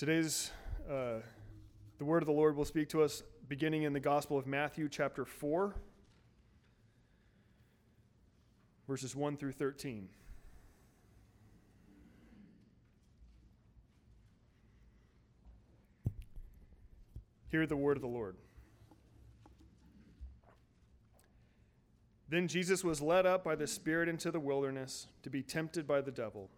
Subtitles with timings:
[0.00, 0.50] Today's
[0.90, 1.16] uh,
[1.98, 4.88] the word of the Lord will speak to us beginning in the Gospel of Matthew,
[4.88, 5.74] chapter 4,
[8.88, 10.08] verses 1 through 13.
[17.50, 18.36] Hear the word of the Lord.
[22.30, 26.00] Then Jesus was led up by the Spirit into the wilderness to be tempted by
[26.00, 26.48] the devil.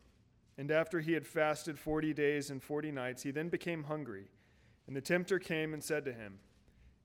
[0.59, 4.29] And after he had fasted forty days and forty nights, he then became hungry.
[4.87, 6.39] And the tempter came and said to him,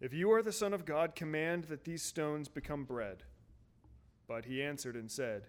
[0.01, 3.23] If you are the Son of God, command that these stones become bread.
[4.27, 5.43] But he answered and said,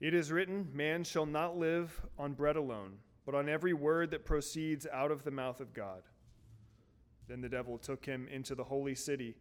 [0.00, 4.26] It is written, Man shall not live on bread alone, but on every word that
[4.26, 6.02] proceeds out of the mouth of God.
[7.28, 9.34] Then the devil took him into the holy city,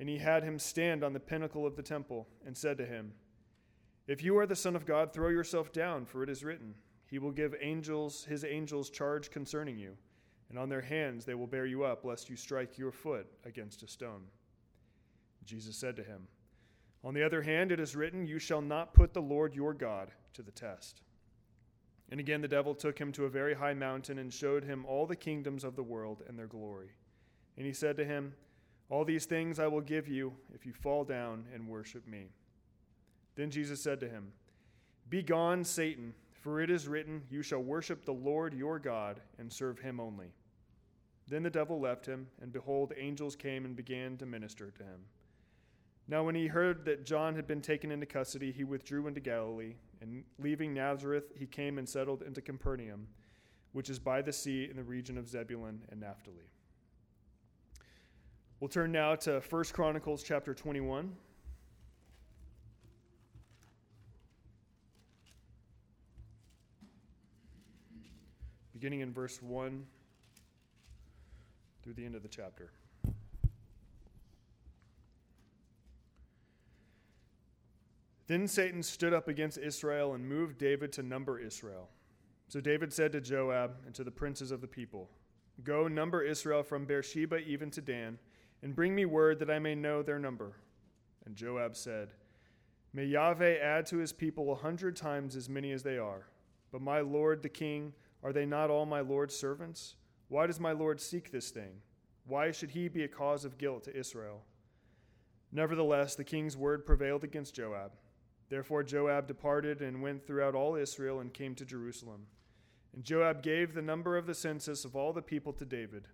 [0.00, 3.12] and he had him stand on the pinnacle of the temple, and said to him,
[4.06, 6.74] If you are the Son of God, throw yourself down, for it is written,
[7.12, 9.98] He will give angels his angels charge concerning you,
[10.48, 13.82] and on their hands they will bear you up, lest you strike your foot against
[13.82, 14.22] a stone.
[15.44, 16.26] Jesus said to him,
[17.04, 20.10] On the other hand, it is written, You shall not put the Lord your God
[20.32, 21.02] to the test.
[22.08, 25.06] And again the devil took him to a very high mountain and showed him all
[25.06, 26.92] the kingdoms of the world and their glory.
[27.58, 28.32] And he said to him,
[28.88, 32.30] All these things I will give you if you fall down and worship me.
[33.34, 34.32] Then Jesus said to him,
[35.10, 39.78] Begone, Satan, for it is written, You shall worship the Lord your God and serve
[39.78, 40.34] him only.
[41.28, 45.00] Then the devil left him, and behold, angels came and began to minister to him.
[46.08, 49.76] Now, when he heard that John had been taken into custody, he withdrew into Galilee,
[50.00, 53.06] and leaving Nazareth, he came and settled into Capernaum,
[53.70, 56.50] which is by the sea in the region of Zebulun and Naphtali.
[58.58, 61.12] We'll turn now to 1 Chronicles chapter 21.
[68.82, 69.86] Beginning in verse 1
[71.84, 72.72] through the end of the chapter.
[78.26, 81.90] Then Satan stood up against Israel and moved David to number Israel.
[82.48, 85.08] So David said to Joab and to the princes of the people,
[85.62, 88.18] Go number Israel from Beersheba even to Dan
[88.64, 90.56] and bring me word that I may know their number.
[91.24, 92.08] And Joab said,
[92.92, 96.26] May Yahweh add to his people a hundred times as many as they are.
[96.72, 97.92] But my lord the king,
[98.22, 99.96] are they not all my lord's servants?
[100.28, 101.80] Why does my lord seek this thing?
[102.26, 104.44] Why should he be a cause of guilt to Israel?
[105.50, 107.92] Nevertheless, the king's word prevailed against Joab.
[108.48, 112.26] Therefore, Joab departed and went throughout all Israel and came to Jerusalem.
[112.94, 116.08] And Joab gave the number of the census of all the people to David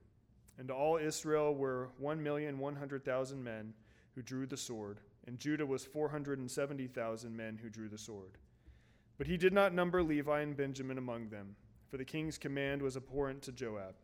[0.58, 3.72] and all Israel were 1,100,000 men
[4.14, 8.38] who drew the sword, and Judah was 470,000 men who drew the sword.
[9.16, 11.54] But he did not number Levi and Benjamin among them,
[11.90, 13.94] for the king's command was abhorrent to Joab.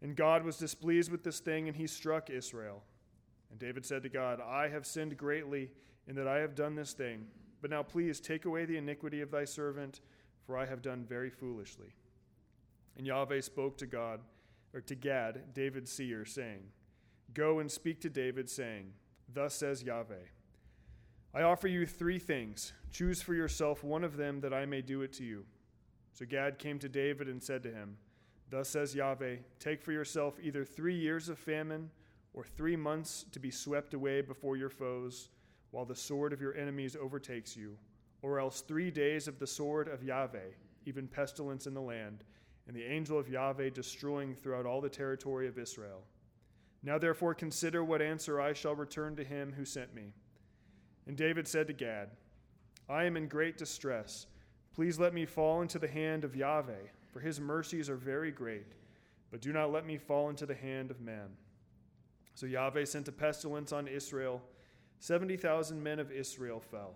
[0.00, 2.82] And God was displeased with this thing, and he struck Israel.
[3.50, 5.70] And David said to God, I have sinned greatly
[6.08, 7.26] in that I have done this thing.
[7.60, 10.00] But now please take away the iniquity of thy servant,
[10.44, 11.94] for I have done very foolishly.
[12.96, 14.20] And Yahweh spoke to God
[14.74, 16.62] or to Gad, David's seer, saying,
[17.32, 18.92] Go and speak to David, saying,
[19.32, 20.26] Thus says Yahweh,
[21.34, 22.72] I offer you three things.
[22.90, 25.44] Choose for yourself one of them that I may do it to you.
[26.12, 27.96] So Gad came to David and said to him,
[28.50, 31.90] Thus says Yahweh, Take for yourself either three years of famine
[32.34, 35.30] or three months to be swept away before your foes,
[35.70, 37.76] while the sword of your enemies overtakes you,
[38.20, 40.50] or else three days of the sword of Yahweh,
[40.84, 42.24] even pestilence in the land
[42.66, 46.02] and the angel of Yahweh destroying throughout all the territory of Israel.
[46.82, 50.12] Now therefore consider what answer I shall return to him who sent me.
[51.06, 52.10] And David said to Gad,
[52.88, 54.26] I am in great distress.
[54.74, 58.66] Please let me fall into the hand of Yahweh, for his mercies are very great,
[59.30, 61.28] but do not let me fall into the hand of man.
[62.34, 64.40] So Yahweh sent a pestilence on Israel.
[64.98, 66.94] Seventy thousand men of Israel fell.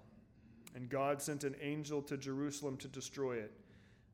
[0.74, 3.52] And God sent an angel to Jerusalem to destroy it.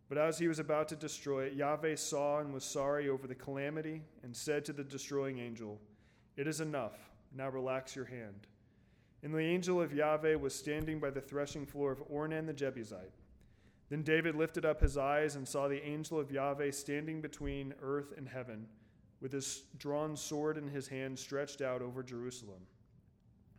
[0.09, 3.35] But as he was about to destroy it, Yahweh saw and was sorry over the
[3.35, 5.81] calamity and said to the destroying angel,
[6.37, 6.99] It is enough.
[7.35, 8.47] Now relax your hand.
[9.23, 13.13] And the angel of Yahweh was standing by the threshing floor of Ornan the Jebusite.
[13.93, 18.15] Then David lifted up his eyes and saw the angel of Yahweh standing between earth
[18.17, 18.67] and heaven,
[19.21, 22.63] with his drawn sword in his hand stretched out over Jerusalem.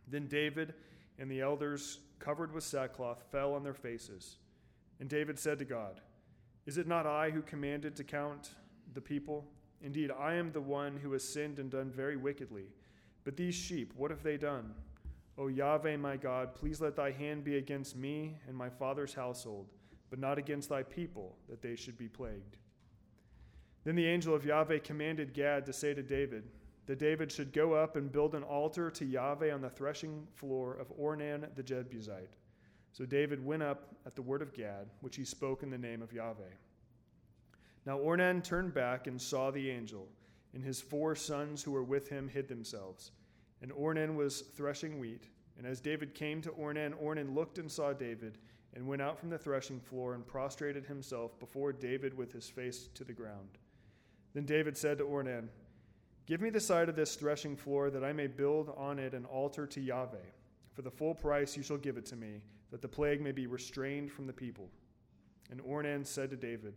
[0.08, 0.74] Then David
[1.20, 4.38] and the elders, covered with sackcloth, fell on their faces.
[4.98, 6.00] And David said to God,
[6.66, 8.56] is it not I who commanded to count
[8.92, 9.46] the people?
[9.82, 12.64] Indeed, I am the one who has sinned and done very wickedly.
[13.22, 14.74] But these sheep, what have they done?
[15.38, 19.68] O Yahweh, my God, please let thy hand be against me and my father's household,
[20.14, 22.56] but not against thy people, that they should be plagued.
[23.82, 26.44] Then the angel of Yahweh commanded Gad to say to David
[26.86, 30.74] that David should go up and build an altar to Yahweh on the threshing floor
[30.74, 32.36] of Ornan the Jebusite.
[32.92, 36.00] So David went up at the word of Gad, which he spoke in the name
[36.00, 36.54] of Yahweh.
[37.84, 40.06] Now Ornan turned back and saw the angel,
[40.54, 43.10] and his four sons who were with him hid themselves.
[43.62, 45.24] And Ornan was threshing wheat.
[45.58, 48.38] And as David came to Ornan, Ornan looked and saw David,
[48.74, 52.88] and went out from the threshing floor and prostrated himself before David with his face
[52.94, 53.58] to the ground.
[54.34, 55.48] Then David said to Ornan,
[56.26, 59.26] Give me the side of this threshing floor that I may build on it an
[59.26, 60.16] altar to Yahweh.
[60.72, 63.46] For the full price you shall give it to me, that the plague may be
[63.46, 64.68] restrained from the people.
[65.50, 66.74] And Ornan said to David,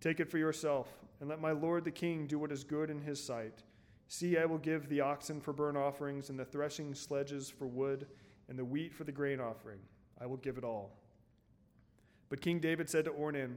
[0.00, 0.88] Take it for yourself,
[1.20, 3.62] and let my lord the king do what is good in his sight.
[4.08, 8.06] See, I will give the oxen for burnt offerings, and the threshing sledges for wood,
[8.48, 9.78] and the wheat for the grain offering.
[10.20, 10.90] I will give it all.
[12.30, 13.56] But King David said to Ornan,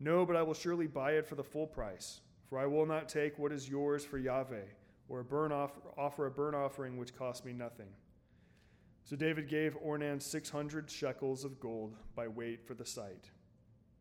[0.00, 2.22] No, but I will surely buy it for the full price.
[2.48, 4.64] For I will not take what is yours for Yahweh,
[5.08, 7.88] or a burn off, offer a burnt offering which cost me nothing.
[9.04, 13.30] So David gave Ornan 600 shekels of gold by weight for the site.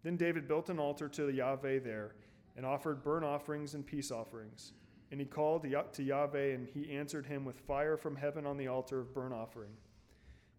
[0.03, 2.15] Then David built an altar to Yahweh there
[2.55, 4.73] and offered burnt offerings and peace offerings.
[5.11, 8.67] And he called to Yahweh, and he answered him with fire from heaven on the
[8.67, 9.71] altar of burnt offering.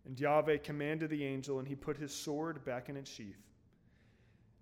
[0.05, 3.54] And Yahweh commanded the angel, and he put his sword back in its sheath.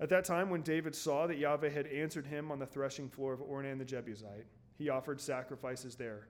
[0.00, 3.32] At that time, when David saw that Yahweh had answered him on the threshing floor
[3.32, 4.46] of Ornan the Jebusite,
[4.76, 6.28] he offered sacrifices there.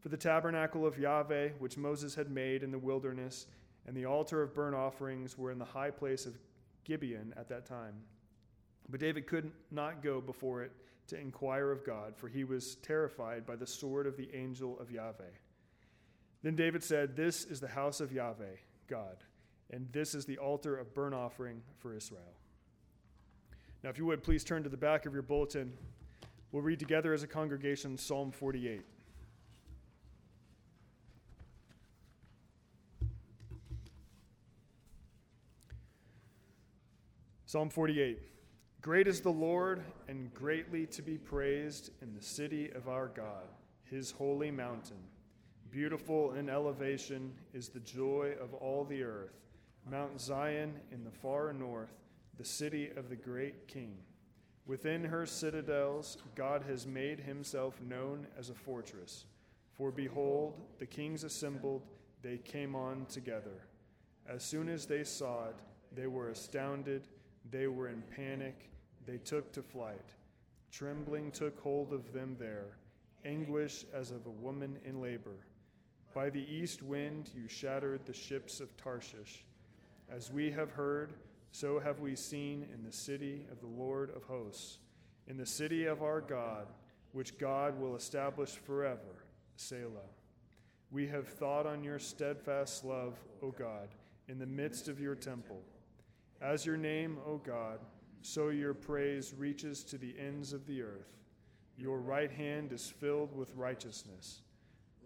[0.00, 3.46] For the tabernacle of Yahweh, which Moses had made in the wilderness,
[3.86, 6.38] and the altar of burnt offerings were in the high place of
[6.84, 7.94] Gibeon at that time.
[8.88, 10.72] But David could not go before it
[11.08, 14.90] to inquire of God, for he was terrified by the sword of the angel of
[14.90, 15.24] Yahweh.
[16.42, 18.56] Then David said, This is the house of Yahweh,
[18.88, 19.16] God,
[19.70, 22.34] and this is the altar of burnt offering for Israel.
[23.84, 25.70] Now, if you would, please turn to the back of your bulletin.
[26.52, 28.80] We'll read together as a congregation Psalm 48.
[37.44, 38.22] Psalm 48.
[38.80, 43.44] Great is the Lord, and greatly to be praised in the city of our God,
[43.90, 44.96] his holy mountain.
[45.70, 49.42] Beautiful in elevation is the joy of all the earth,
[49.90, 51.92] Mount Zion in the far north
[52.38, 53.96] the city of the great king.
[54.66, 59.24] Within her citadels, God has made himself known as a fortress.
[59.76, 61.82] For behold, the kings assembled,
[62.22, 63.66] they came on together.
[64.26, 65.56] As soon as they saw it,
[65.94, 67.08] they were astounded,
[67.50, 68.70] they were in panic,
[69.06, 70.14] they took to flight.
[70.72, 72.78] Trembling took hold of them there,
[73.24, 75.36] anguish as of a woman in labor.
[76.14, 79.44] By the east wind you shattered the ships of Tarshish.
[80.10, 81.12] As we have heard,
[81.54, 84.78] so have we seen in the city of the Lord of hosts,
[85.28, 86.66] in the city of our God,
[87.12, 89.22] which God will establish forever.
[89.54, 90.10] Selah.
[90.90, 93.90] We have thought on your steadfast love, O God,
[94.26, 95.62] in the midst of your temple.
[96.42, 97.78] As your name, O God,
[98.20, 101.20] so your praise reaches to the ends of the earth.
[101.78, 104.40] Your right hand is filled with righteousness.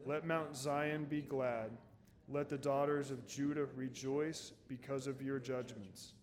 [0.06, 1.72] Let Mount Zion be glad.
[2.26, 6.14] Let the daughters of Judah rejoice because of your judgments.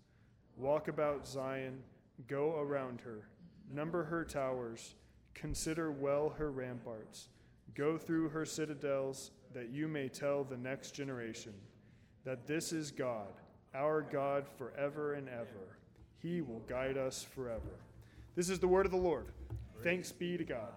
[0.57, 1.79] Walk about Zion,
[2.27, 3.27] go around her,
[3.73, 4.95] number her towers,
[5.33, 7.27] consider well her ramparts,
[7.73, 11.53] go through her citadels, that you may tell the next generation
[12.23, 13.33] that this is God,
[13.73, 15.77] our God forever and ever.
[16.21, 17.79] He will guide us forever.
[18.35, 19.27] This is the word of the Lord.
[19.83, 20.73] Thanks be to God.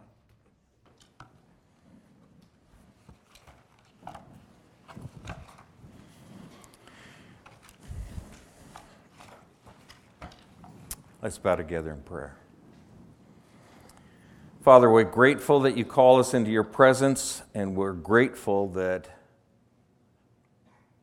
[11.20, 12.36] Let's bow together in prayer.
[14.62, 19.08] Father, we're grateful that you call us into your presence, and we're grateful that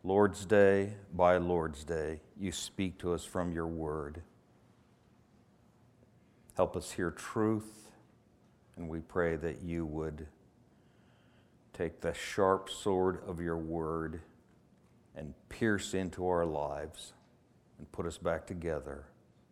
[0.06, 4.22] Lord's Day by Lord's Day, you speak to us from your word.
[6.56, 7.90] Help us hear truth,
[8.78, 10.28] and we pray that you would
[11.74, 14.22] take the sharp sword of your word
[15.14, 17.12] and pierce into our lives
[17.78, 19.08] and put us back together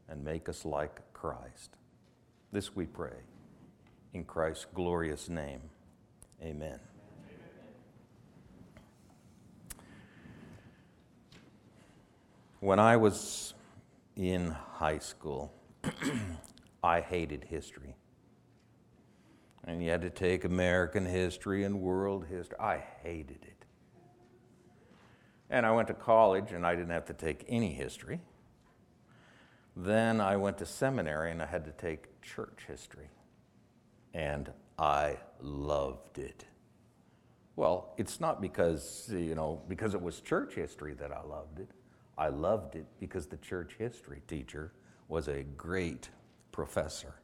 [0.10, 1.77] and make us like Christ.
[2.51, 3.17] This we pray.
[4.13, 5.62] In Christ's glorious name,
[6.41, 6.79] amen.
[12.60, 13.55] When I was
[14.15, 15.51] in high school,
[16.83, 17.95] I hated history.
[19.65, 22.57] And you had to take American history and world history.
[22.60, 23.65] I hated it.
[25.50, 28.22] And I went to college and I didn't have to take any history.
[29.75, 33.10] Then I went to seminary and I had to take church history.
[34.13, 36.46] and I loved it.
[37.56, 41.70] Well, it's not because, you know, because it was church history that I loved it.
[42.18, 44.72] I loved it because the church history teacher
[45.08, 46.10] was a great
[46.51, 47.15] professor.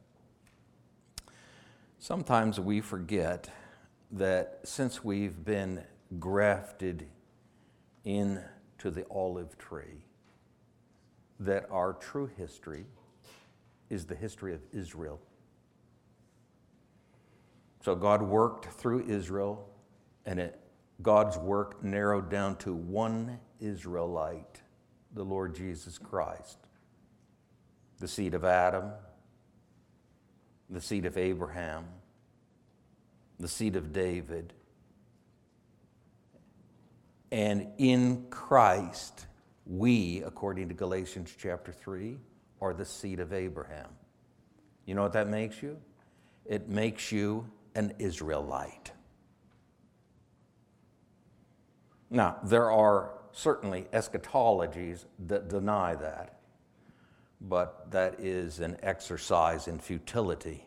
[2.00, 3.50] Sometimes we forget
[4.12, 5.84] that since we've been
[6.20, 7.08] grafted
[8.06, 8.42] into
[8.84, 10.06] the olive tree,
[11.40, 12.86] that our true history
[13.90, 15.20] is the history of Israel.
[17.84, 19.70] So God worked through Israel,
[20.26, 20.60] and it,
[21.02, 24.62] God's work narrowed down to one Israelite,
[25.14, 26.58] the Lord Jesus Christ,
[28.00, 28.92] the seed of Adam,
[30.70, 31.86] the seed of Abraham,
[33.40, 34.54] the seed of David.
[37.32, 39.26] And in Christ,
[39.70, 42.18] we, according to Galatians chapter 3,
[42.60, 43.90] are the seed of Abraham.
[44.86, 45.78] You know what that makes you?
[46.46, 48.92] It makes you an Israelite.
[52.10, 56.40] Now, there are certainly eschatologies that deny that,
[57.40, 60.66] but that is an exercise in futility.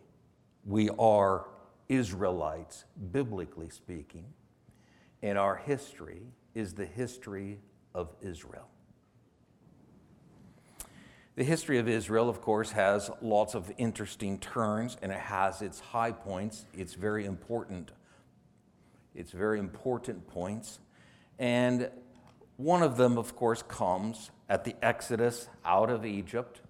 [0.65, 1.49] We are
[1.89, 4.27] Israelites, biblically speaking,
[5.23, 6.23] and our history
[6.55, 7.59] is the history
[7.95, 8.69] of Israel.
[11.35, 15.81] The history of Israel, of course, has lots of interesting turns and it has its
[15.81, 16.67] high points.
[16.75, 17.91] It's very important.
[19.15, 20.79] It's very important points.
[21.39, 21.91] And
[22.57, 26.61] one of them, of course, comes at the Exodus out of Egypt,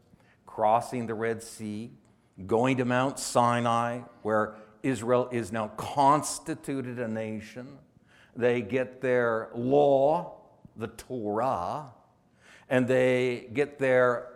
[0.47, 1.91] crossing the Red Sea,
[2.47, 4.55] going to Mount Sinai, where
[4.85, 7.79] Israel is now constituted a nation.
[8.37, 10.37] They get their law,
[10.77, 11.87] the Torah,
[12.69, 14.32] and they get their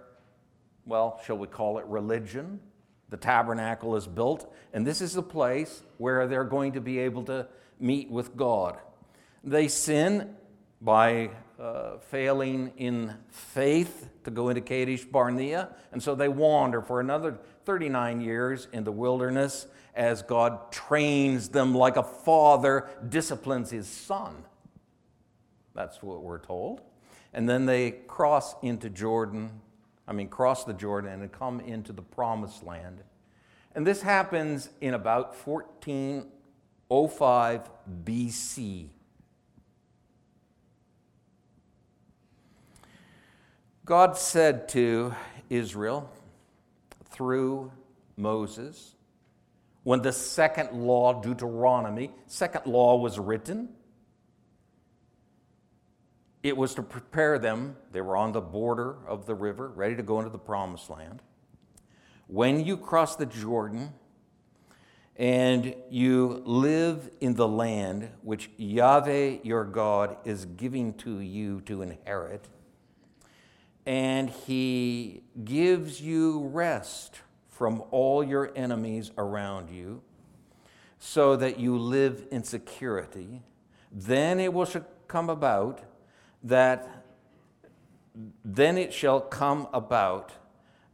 [0.86, 2.60] well, shall we call it religion?
[3.08, 7.24] The tabernacle is built, and this is the place where they're going to be able
[7.24, 8.78] to meet with God.
[9.44, 10.34] They sin
[10.80, 17.00] by uh, failing in faith to go into Kadesh Barnea, and so they wander for
[17.00, 23.88] another 39 years in the wilderness as God trains them like a father disciplines his
[23.88, 24.44] son.
[25.74, 26.82] That's what we're told.
[27.32, 29.60] And then they cross into Jordan
[30.08, 33.02] I mean, cross the Jordan and come into the promised land.
[33.75, 37.70] And this happens in about 1405
[38.04, 38.88] BC.
[43.84, 45.14] God said to
[45.48, 46.10] Israel
[47.04, 47.70] through
[48.16, 48.96] Moses,
[49.84, 53.68] when the second law, Deuteronomy, second law was written,
[56.46, 57.76] it was to prepare them.
[57.92, 61.22] They were on the border of the river, ready to go into the promised land.
[62.28, 63.92] When you cross the Jordan
[65.16, 71.82] and you live in the land which Yahweh your God is giving to you to
[71.82, 72.46] inherit,
[73.84, 80.02] and he gives you rest from all your enemies around you,
[80.98, 83.42] so that you live in security,
[83.92, 84.68] then it will
[85.08, 85.80] come about
[86.46, 87.04] that
[88.44, 90.32] then it shall come about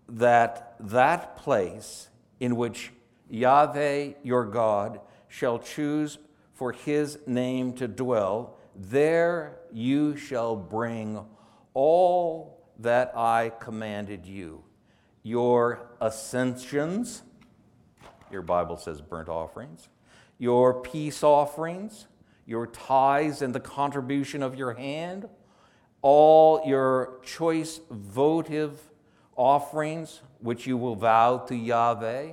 [0.08, 2.08] that that place
[2.40, 2.90] in which
[3.30, 6.18] Yahweh your God shall choose
[6.54, 11.24] for his name to dwell, there you shall bring
[11.74, 14.64] all that I commanded you.
[15.22, 17.22] Your ascensions,
[18.30, 19.88] your Bible says burnt offerings,
[20.38, 22.06] your peace offerings,
[22.46, 25.28] your tithes and the contribution of your hand
[26.02, 28.78] all your choice votive
[29.36, 32.32] offerings, which you will vow to Yahweh,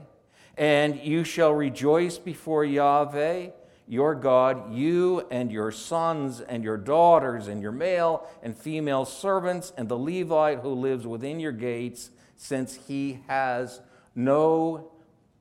[0.58, 3.50] and you shall rejoice before Yahweh
[3.90, 9.74] your God, you and your sons and your daughters and your male and female servants
[9.78, 13.82] and the Levite who lives within your gates, since he has
[14.14, 14.92] no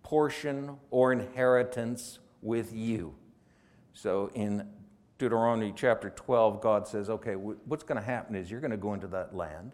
[0.03, 3.15] portion or inheritance with you.
[3.93, 4.67] So in
[5.19, 8.95] Deuteronomy chapter 12, God says, okay, what's going to happen is you're going to go
[8.95, 9.73] into that land,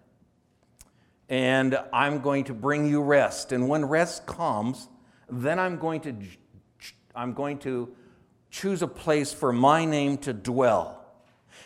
[1.29, 3.53] and I'm going to bring you rest.
[3.53, 4.89] And when rest comes,
[5.29, 6.15] then I'm going to,
[7.15, 7.95] I'm going to
[8.51, 11.05] choose a place for my name to dwell.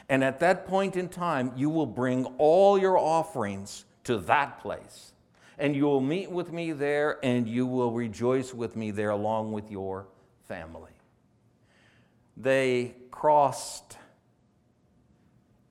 [0.09, 5.13] And at that point in time, you will bring all your offerings to that place.
[5.57, 9.53] And you will meet with me there, and you will rejoice with me there along
[9.53, 10.09] with your
[10.47, 10.98] family
[12.41, 13.99] they crossed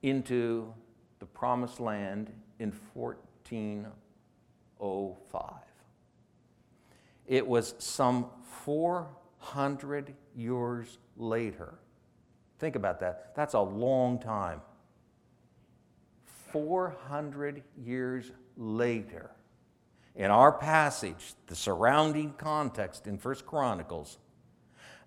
[0.02, 0.74] into
[1.18, 5.52] the promised land in 1405.
[7.26, 8.26] It was some
[8.64, 11.78] 400 years later.
[12.58, 13.34] Think about that.
[13.34, 14.60] That's a long time.
[16.52, 19.30] 400 years later,
[20.14, 24.18] in our passage, the surrounding context in First Chronicles,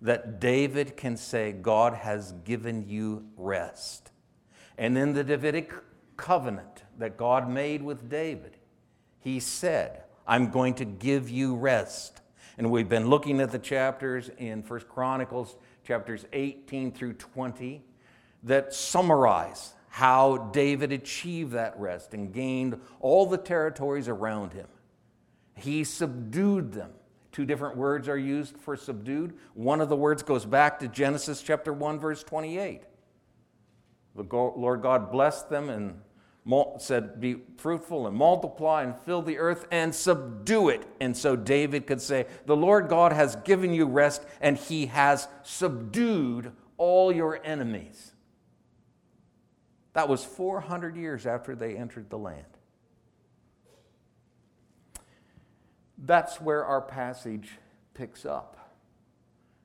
[0.02, 4.10] that David can say, God has given you rest.
[4.76, 5.72] And in the Davidic
[6.16, 8.56] covenant that God made with David,
[9.20, 12.20] he said, I'm going to give you rest.
[12.58, 17.82] And we've been looking at the chapters in First Chronicles, chapters 18 through 20,
[18.42, 24.66] that summarize how David achieved that rest and gained all the territories around him.
[25.54, 26.90] He subdued them.
[27.32, 29.32] Two different words are used for subdued.
[29.54, 32.82] One of the words goes back to Genesis chapter 1, verse 28.
[34.14, 36.00] The Lord God blessed them and
[36.78, 40.86] said, Be fruitful and multiply and fill the earth and subdue it.
[41.00, 45.26] And so David could say, The Lord God has given you rest and he has
[45.42, 48.12] subdued all your enemies.
[49.94, 52.44] That was 400 years after they entered the land.
[56.04, 57.50] That's where our passage
[57.94, 58.58] picks up.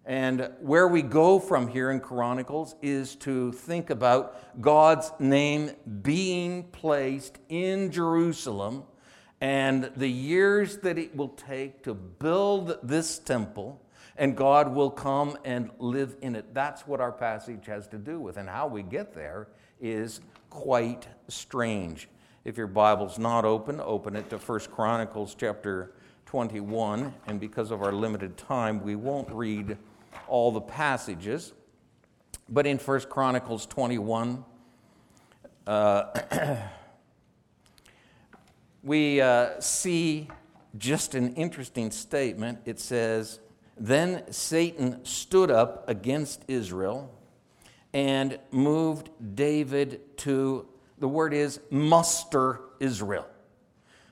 [0.06, 6.64] And where we go from here in Chronicles is to think about God's name being
[6.66, 8.84] placed in Jerusalem
[9.42, 13.82] and the years that it will take to build this temple,
[14.16, 16.54] and God will come and live in it.
[16.54, 18.38] That's what our passage has to do with.
[18.38, 19.50] And how we get there
[19.82, 22.08] is quite strange.
[22.46, 25.94] If your Bible's not open, open it to 1 Chronicles chapter
[26.28, 27.14] 21.
[27.26, 29.78] And because of our limited time, we won't read
[30.28, 31.54] all the passages.
[32.50, 34.44] But in 1 Chronicles 21,
[35.66, 36.58] uh,
[38.84, 40.28] we uh, see
[40.78, 42.60] just an interesting statement.
[42.66, 43.40] It says,
[43.78, 47.14] Then Satan stood up against Israel
[47.94, 50.68] and moved David to,
[51.00, 53.28] the word is muster Israel.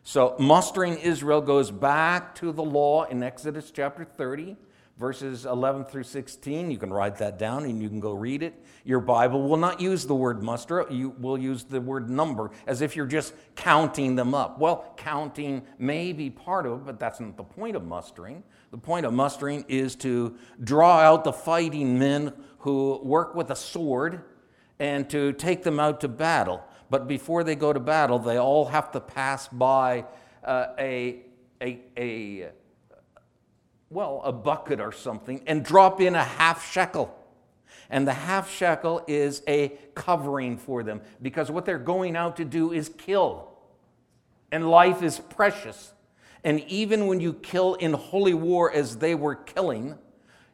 [0.07, 4.55] So, mustering Israel goes back to the law in Exodus chapter 30
[4.99, 6.69] verses 11 through 16.
[6.69, 8.53] You can write that down and you can go read it.
[8.83, 12.81] Your Bible will not use the word muster, you will use the word number as
[12.81, 14.59] if you're just counting them up.
[14.59, 18.43] Well, counting may be part of it, but that's not the point of mustering.
[18.69, 23.55] The point of mustering is to draw out the fighting men who work with a
[23.55, 24.21] sword
[24.77, 26.63] and to take them out to battle.
[26.89, 30.06] But before they go to battle, they all have to pass by
[30.43, 31.21] uh, a,
[31.62, 32.50] a, a
[33.89, 37.15] well, a bucket or something, and drop in a half shekel.
[37.89, 42.45] And the half shekel is a covering for them because what they're going out to
[42.45, 43.52] do is kill.
[44.52, 45.93] And life is precious.
[46.43, 49.98] And even when you kill in holy war as they were killing,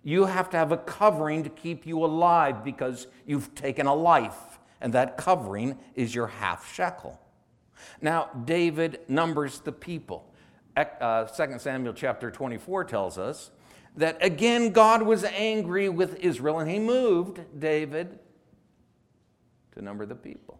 [0.03, 4.50] you have to have a covering to keep you alive because you've taken a life.
[4.81, 7.19] And that covering is your half shekel.
[8.01, 10.31] Now, David numbers the people
[10.75, 13.51] uh, 2 Samuel chapter 24 tells us
[13.95, 18.19] that again God was angry with Israel and he moved David
[19.73, 20.59] to number the people.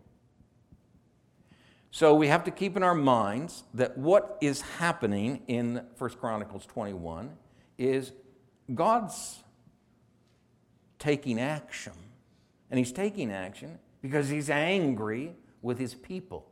[1.91, 6.65] So we have to keep in our minds that what is happening in 1 Chronicles
[6.65, 7.31] 21
[7.77, 8.13] is
[8.73, 9.39] God's
[10.99, 11.93] taking action.
[12.69, 16.45] And he's taking action because he's angry with his people.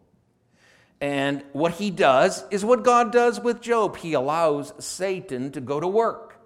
[1.02, 3.98] And what he does is what God does with Job.
[3.98, 6.40] He allows Satan to go to work.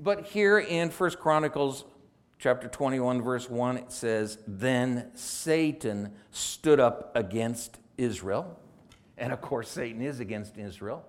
[0.00, 1.84] But here in 1 Chronicles
[2.38, 8.58] chapter 21 verse 1 it says, "Then Satan stood up against Israel."
[9.18, 11.04] And of course Satan is against Israel.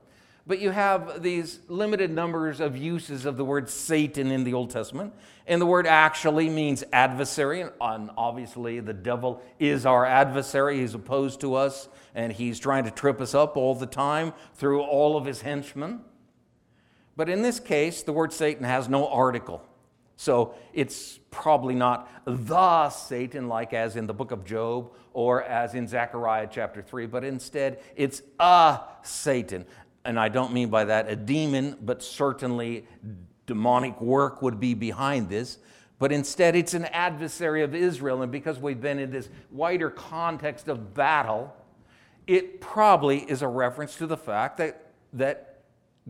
[0.47, 4.71] But you have these limited numbers of uses of the word Satan in the Old
[4.71, 5.13] Testament.
[5.45, 7.61] And the word actually means adversary.
[7.61, 10.79] And obviously, the devil is our adversary.
[10.79, 14.81] He's opposed to us, and he's trying to trip us up all the time through
[14.81, 16.01] all of his henchmen.
[17.15, 19.63] But in this case, the word Satan has no article.
[20.15, 25.75] So it's probably not the Satan, like as in the book of Job or as
[25.75, 29.65] in Zechariah chapter 3, but instead it's a Satan,
[30.09, 32.87] and I don't mean by that a demon, but certainly
[33.45, 35.59] demonic work would be behind this.
[35.99, 38.23] But instead, it's an adversary of Israel.
[38.23, 41.55] And because we've been in this wider context of battle,
[42.25, 45.59] it probably is a reference to the fact that, that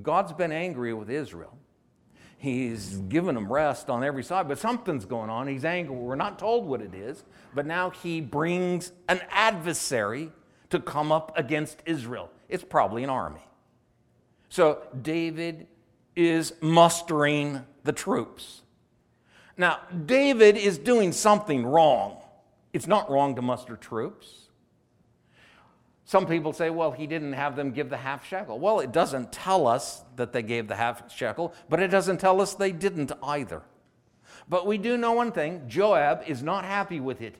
[0.02, 1.58] God's been angry with Israel.
[2.38, 5.46] He's given them rest on every side, but something's going on.
[5.50, 5.94] He's angry.
[5.94, 10.32] We're not told what it is, but now he brings an adversary
[10.70, 12.30] to come up against Israel.
[12.48, 13.42] It's probably an army.
[14.50, 15.68] So David
[16.16, 18.62] is mustering the troops.
[19.56, 22.18] Now, David is doing something wrong.
[22.74, 24.48] It's not wrong to muster troops.
[26.06, 28.58] Some people say, well, he didn't have them give the half shekel.
[28.60, 32.42] Well, it doesn't tell us that they gave the half shekel, but it doesn't tell
[32.42, 33.62] us they didn't either.
[34.48, 37.36] But we do know one thing Joab is not happy with it.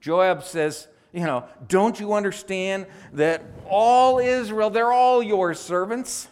[0.00, 6.28] Joab says, you know, don't you understand that all Israel, they're all your servants?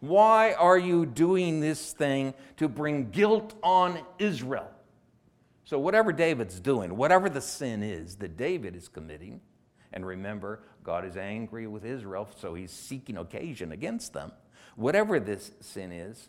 [0.00, 4.70] Why are you doing this thing to bring guilt on Israel?
[5.64, 9.40] So, whatever David's doing, whatever the sin is that David is committing,
[9.92, 14.30] and remember, God is angry with Israel, so he's seeking occasion against them.
[14.76, 16.28] Whatever this sin is,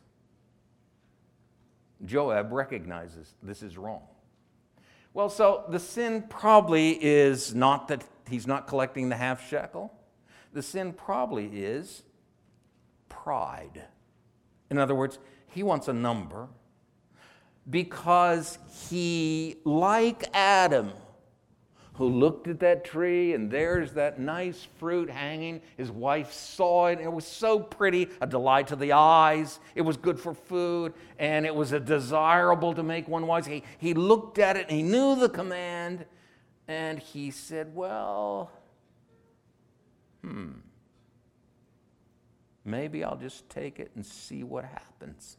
[2.04, 4.02] Joab recognizes this is wrong.
[5.14, 9.94] Well, so the sin probably is not that he's not collecting the half shekel.
[10.54, 12.04] The sin probably is
[13.10, 13.84] pride.
[14.70, 16.48] In other words, he wants a number
[17.70, 18.58] because
[18.90, 20.92] he, like Adam,
[21.98, 25.62] who looked at that tree and there's that nice fruit hanging.
[25.78, 27.00] His wife saw it.
[27.00, 29.60] And it was so pretty, a delight to the eyes.
[29.74, 33.48] It was good for food and it was a desirable to make one wise.
[33.48, 36.06] He, he looked at it and he knew the command
[36.68, 38.52] and he said, Well,
[40.22, 40.52] hmm,
[42.64, 45.38] maybe I'll just take it and see what happens.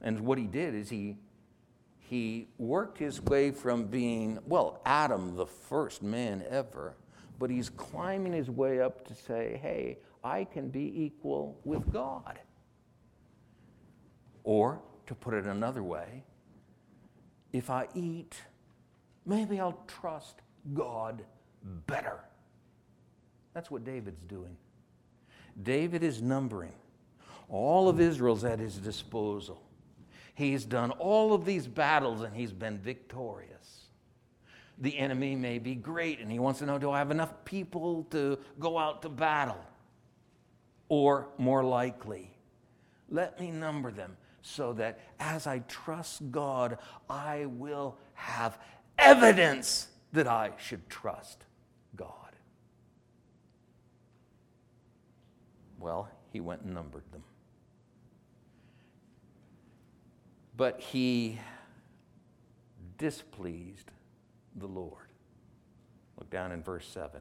[0.00, 1.16] And what he did is he
[2.08, 6.94] he worked his way from being, well, Adam, the first man ever,
[7.38, 12.38] but he's climbing his way up to say, hey, I can be equal with God.
[14.42, 16.24] Or, to put it another way,
[17.52, 18.36] if I eat,
[19.24, 20.42] maybe I'll trust
[20.74, 21.24] God
[21.86, 22.20] better.
[23.54, 24.56] That's what David's doing.
[25.62, 26.74] David is numbering.
[27.48, 29.63] All of Israel's at his disposal.
[30.34, 33.86] He's done all of these battles and he's been victorious.
[34.78, 38.04] The enemy may be great and he wants to know do I have enough people
[38.10, 39.64] to go out to battle?
[40.88, 42.36] Or more likely,
[43.08, 48.58] let me number them so that as I trust God, I will have
[48.98, 51.44] evidence that I should trust
[51.96, 52.10] God.
[55.78, 57.22] Well, he went and numbered them.
[60.56, 61.38] But he
[62.98, 63.90] displeased
[64.54, 65.08] the Lord.
[66.16, 67.20] Look down in verse 7.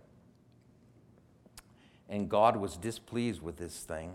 [2.09, 4.13] And God was displeased with this thing,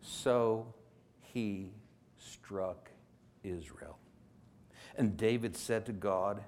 [0.00, 0.72] so
[1.20, 1.72] he
[2.16, 2.90] struck
[3.42, 3.98] Israel.
[4.96, 6.42] And David said to God,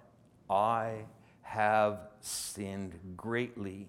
[0.48, 1.06] I
[1.42, 3.88] have sinned greatly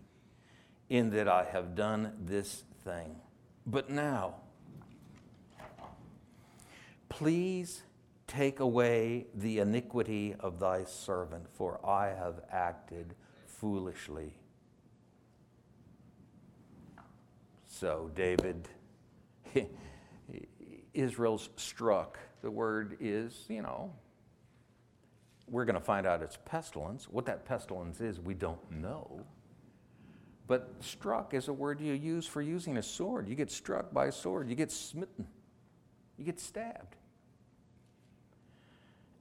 [0.90, 3.16] in that I have done this thing.
[3.66, 4.36] But now,
[7.10, 7.84] please
[8.32, 13.14] Take away the iniquity of thy servant, for I have acted
[13.46, 14.34] foolishly.
[17.68, 18.70] So, David,
[20.94, 22.20] Israel's struck.
[22.42, 23.92] The word is, you know,
[25.50, 27.10] we're going to find out it's pestilence.
[27.10, 29.26] What that pestilence is, we don't know.
[30.48, 33.28] But struck is a word you use for using a sword.
[33.28, 35.28] You get struck by a sword, you get smitten,
[36.18, 36.96] you get stabbed.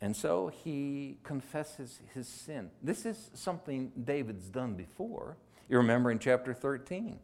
[0.00, 2.70] And so he confesses his sin.
[2.82, 5.36] This is something David's done before.
[5.68, 7.18] You remember in chapter 13,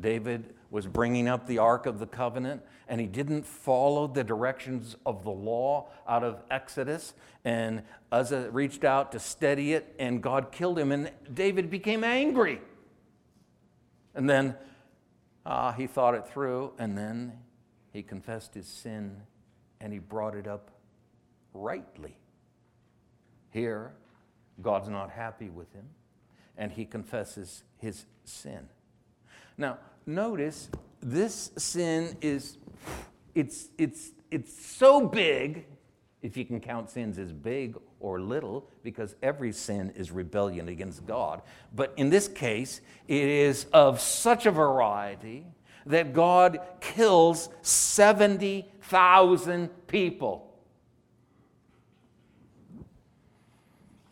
[0.00, 4.96] David was bringing up the Ark of the Covenant and he didn't follow the directions
[5.04, 7.12] of the law out of Exodus.
[7.44, 10.90] And Uzzah reached out to steady it and God killed him.
[10.90, 12.60] And David became angry.
[14.14, 14.56] And then
[15.44, 17.34] uh, he thought it through and then
[17.92, 19.18] he confessed his sin
[19.82, 20.70] and he brought it up
[21.52, 22.16] rightly.
[23.52, 23.92] Here,
[24.60, 25.86] God's not happy with him,
[26.56, 28.68] and he confesses his sin.
[29.56, 30.68] Now, notice
[31.00, 32.58] this sin is
[33.34, 35.64] it's it's it's so big
[36.22, 41.06] if you can count sins as big or little because every sin is rebellion against
[41.06, 41.40] God
[41.74, 45.46] but in this case it is of such a variety
[45.86, 50.51] that God kills 70,000 people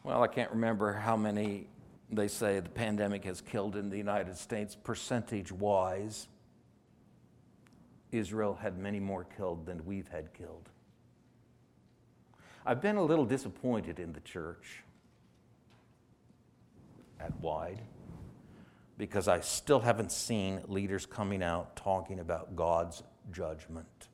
[0.02, 1.66] well, I can't remember how many
[2.12, 6.26] they say the pandemic has killed in the United States, percentage wise.
[8.10, 10.68] Israel had many more killed than we've had killed.
[12.66, 14.82] I've been a little disappointed in the church
[17.20, 17.80] at Wide
[18.98, 24.08] because I still haven't seen leaders coming out talking about God's judgment.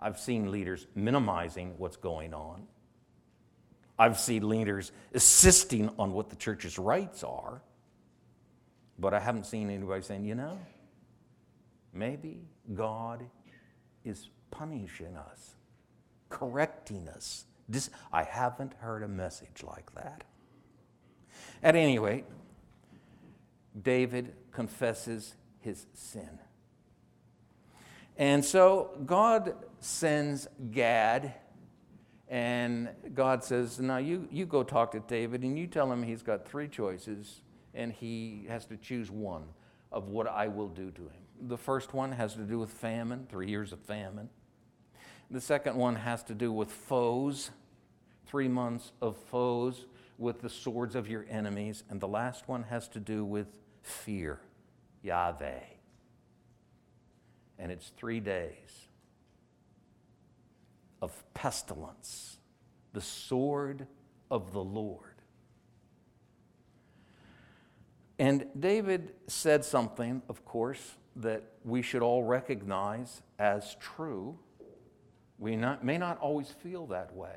[0.00, 2.66] I've seen leaders minimizing what's going on.
[3.98, 7.62] I've seen leaders insisting on what the church's rights are.
[8.98, 10.58] But I haven't seen anybody saying, you know,
[11.92, 12.40] maybe
[12.74, 13.24] God
[14.04, 15.56] is punishing us,
[16.28, 17.44] correcting us.
[18.12, 20.24] I haven't heard a message like that.
[21.62, 22.24] At any rate,
[23.82, 26.38] David confesses his sin.
[28.16, 31.34] And so God sends Gad,
[32.28, 36.22] and God says, Now you, you go talk to David, and you tell him he's
[36.22, 37.40] got three choices,
[37.74, 39.44] and he has to choose one
[39.92, 41.48] of what I will do to him.
[41.48, 44.28] The first one has to do with famine, three years of famine.
[45.30, 47.50] The second one has to do with foes,
[48.26, 49.86] three months of foes
[50.18, 51.84] with the swords of your enemies.
[51.90, 53.46] And the last one has to do with
[53.82, 54.40] fear,
[55.02, 55.60] Yahweh.
[57.58, 58.85] And it's three days
[61.06, 62.38] of pestilence,
[62.92, 63.86] the sword
[64.28, 65.22] of the Lord.
[68.18, 74.36] And David said something, of course, that we should all recognize as true.
[75.38, 77.36] We not, may not always feel that way,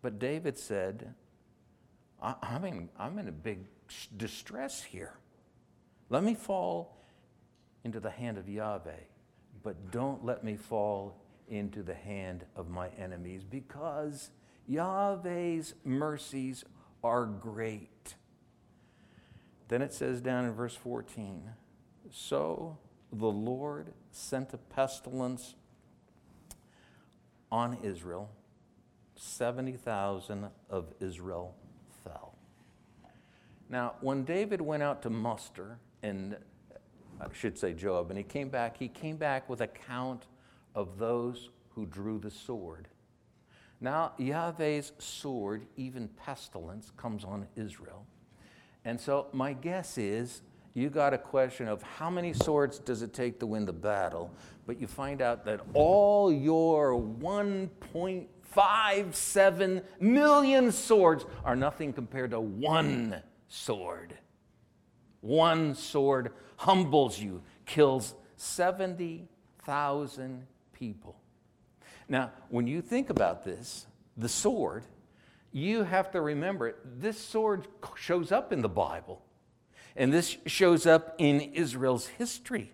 [0.00, 1.14] but David said,
[2.22, 3.58] I, am in, I'm in a big
[4.16, 5.14] distress here.
[6.10, 6.96] Let me fall
[7.82, 9.02] into the hand of Yahweh,
[9.64, 11.21] but don't let me fall
[11.52, 14.30] into the hand of my enemies because
[14.66, 16.64] Yahweh's mercies
[17.04, 18.14] are great.
[19.68, 21.50] Then it says down in verse 14
[22.10, 22.78] So
[23.12, 25.54] the Lord sent a pestilence
[27.50, 28.30] on Israel,
[29.16, 31.54] 70,000 of Israel
[32.02, 32.34] fell.
[33.68, 36.36] Now, when David went out to muster, and
[37.20, 40.24] I should say Joab, and he came back, he came back with a count
[40.74, 42.88] of those who drew the sword.
[43.80, 48.06] Now, Yahweh's sword, even pestilence, comes on Israel.
[48.84, 50.42] And so, my guess is
[50.74, 54.30] you got a question of how many swords does it take to win the battle,
[54.66, 63.16] but you find out that all your 1.57 million swords are nothing compared to one
[63.48, 64.16] sword.
[65.20, 70.46] One sword humbles you, kills 70,000
[70.82, 71.14] people.
[72.08, 74.82] Now, when you think about this, the sword,
[75.52, 79.22] you have to remember this sword shows up in the Bible.
[79.94, 82.72] And this shows up in Israel's history.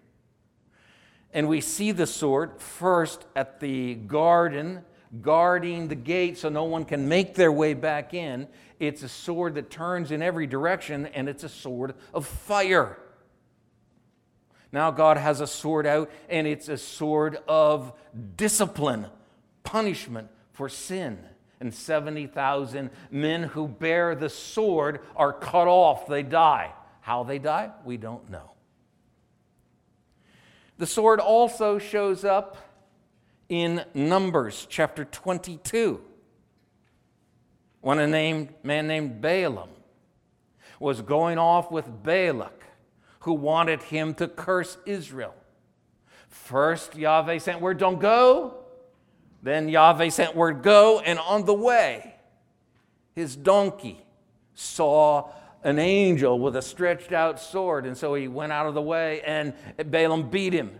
[1.35, 4.87] And we see the sword first at the garden,
[5.21, 8.49] guarding the gate so no one can make their way back in.
[8.81, 12.97] It's a sword that turns in every direction, and it's a sword of fire.
[14.73, 17.93] Now God has a sword out, and it's a sword of
[18.37, 19.07] discipline,
[19.65, 21.19] punishment for sin.
[21.61, 26.73] And 70,000 men who bear the sword are cut off, they die.
[27.01, 28.53] How they die, we don't know.
[30.77, 32.57] The sword also shows up
[33.49, 36.01] in Numbers chapter 22
[37.81, 39.71] when a named, man named Balaam
[40.79, 42.58] was going off with Balak,
[43.29, 45.35] who wanted him to curse Israel.
[46.31, 48.55] First, Yahweh sent word, don't go.
[49.43, 51.01] Then Yahweh sent word, go.
[51.01, 52.15] And on the way,
[53.15, 54.03] his donkey
[54.55, 55.31] saw
[55.63, 57.85] an angel with a stretched out sword.
[57.85, 60.71] And so he went out of the way, and Balaam beat him.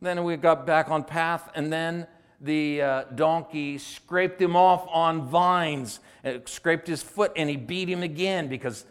[0.00, 2.06] Then we got back on path, and then
[2.40, 7.88] the uh, donkey scraped him off on vines, it scraped his foot, and he beat
[7.88, 8.86] him again because,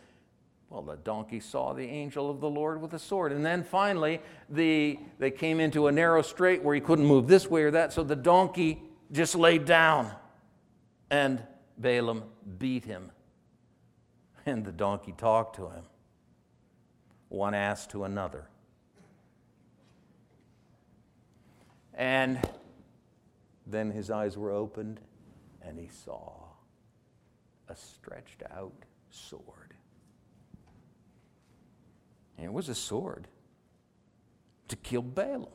[0.70, 3.32] well, the donkey saw the angel of the Lord with a sword.
[3.32, 7.50] And then finally, the, they came into a narrow strait where he couldn't move this
[7.50, 10.12] way or that, so the donkey just laid down,
[11.10, 11.42] and
[11.80, 12.24] Balaam
[12.60, 13.12] beat him
[14.46, 15.84] and the donkey talked to him.
[17.30, 18.48] One asked to another.
[21.94, 22.40] And
[23.68, 25.00] then his eyes were opened
[25.62, 26.32] and he saw
[27.68, 28.74] a stretched out
[29.10, 29.59] sword.
[32.40, 33.28] And it was a sword
[34.70, 35.52] to kill Balaam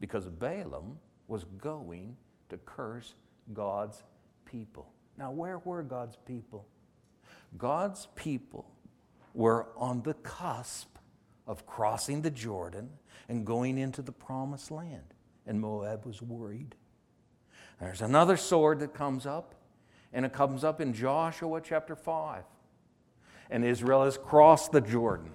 [0.00, 2.16] because Balaam was going
[2.48, 3.14] to curse
[3.52, 4.02] God's
[4.46, 4.90] people.
[5.18, 6.66] Now, where were God's people?
[7.58, 8.64] God's people
[9.34, 10.96] were on the cusp
[11.46, 12.88] of crossing the Jordan
[13.28, 15.04] and going into the promised land.
[15.46, 16.74] And Moab was worried.
[17.78, 19.54] There's another sword that comes up,
[20.14, 22.44] and it comes up in Joshua chapter 5.
[23.50, 25.30] and Israel has crossed the Jordan.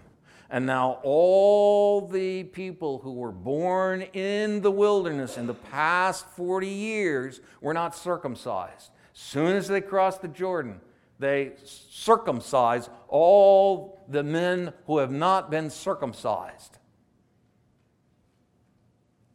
[0.50, 6.68] And now all the people who were born in the wilderness in the past 40
[6.68, 8.92] years were not circumcised.
[9.12, 10.80] Soon as they crossed the Jordan,
[11.20, 16.78] they circumcise all the men who have not been circumcised.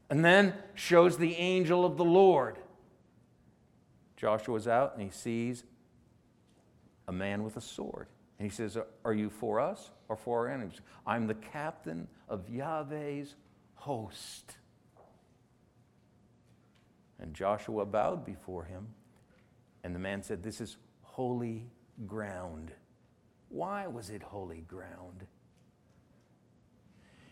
[0.08, 2.58] And then shows the angel of the Lord.
[4.16, 5.64] Joshua's out and he sees
[7.08, 8.06] a man with a sword.
[8.38, 10.80] And he says, Are you for us or for our enemies?
[11.06, 13.34] I'm the captain of Yahweh's
[13.74, 14.56] host.
[17.18, 18.88] And Joshua bowed before him.
[19.82, 21.64] And the man said, This is holy
[22.06, 22.72] ground.
[23.48, 25.26] Why was it holy ground?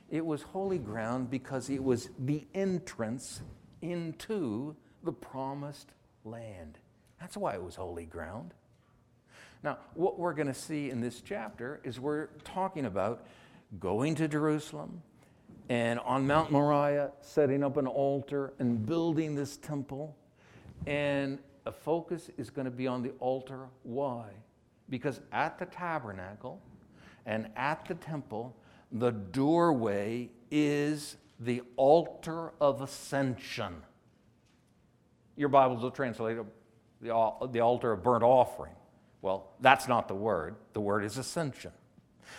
[0.08, 3.42] It was holy ground because it was the entrance
[3.82, 5.92] into the promised
[6.24, 6.78] land.
[7.20, 8.54] That's why it was holy ground.
[9.62, 13.26] Now, what we're going to see in this chapter is we're talking about
[13.78, 15.02] going to Jerusalem
[15.68, 20.16] and on Mount Moriah setting up an altar and building this temple.
[20.86, 23.66] And a focus is going to be on the altar.
[23.82, 24.24] Why?
[24.88, 26.60] Because at the tabernacle
[27.26, 28.56] and at the temple,
[28.90, 33.82] the doorway is the altar of ascension.
[35.36, 36.38] Your Bibles will translate
[37.00, 38.72] the, the altar of burnt offering.
[39.22, 40.56] Well, that's not the word.
[40.72, 41.72] The word is ascension.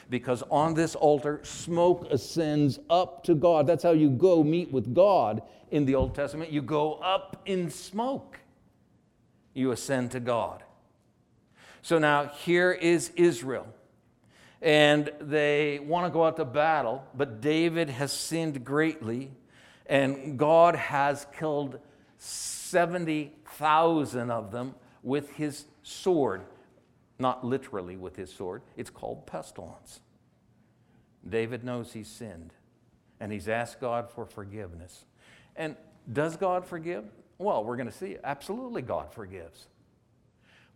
[0.09, 3.67] Because on this altar, smoke ascends up to God.
[3.67, 6.51] That's how you go meet with God in the Old Testament.
[6.51, 8.39] You go up in smoke,
[9.53, 10.63] you ascend to God.
[11.81, 13.67] So now here is Israel.
[14.61, 19.31] And they want to go out to battle, but David has sinned greatly,
[19.87, 21.79] and God has killed
[22.17, 26.43] 70,000 of them with his sword.
[27.21, 29.99] Not literally with his sword, it's called pestilence.
[31.27, 32.51] David knows he's sinned,
[33.19, 35.05] and he's asked God for forgiveness.
[35.55, 35.75] And
[36.11, 37.05] does God forgive?
[37.37, 38.17] Well, we're going to see.
[38.23, 39.67] Absolutely, God forgives.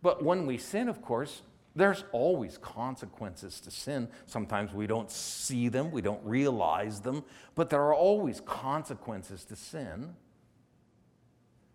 [0.02, 1.42] But when we sin, of course,
[1.74, 4.08] there's always consequences to sin.
[4.26, 7.24] Sometimes we don't see them, we don't realize them,
[7.56, 10.14] but there are always consequences to sin.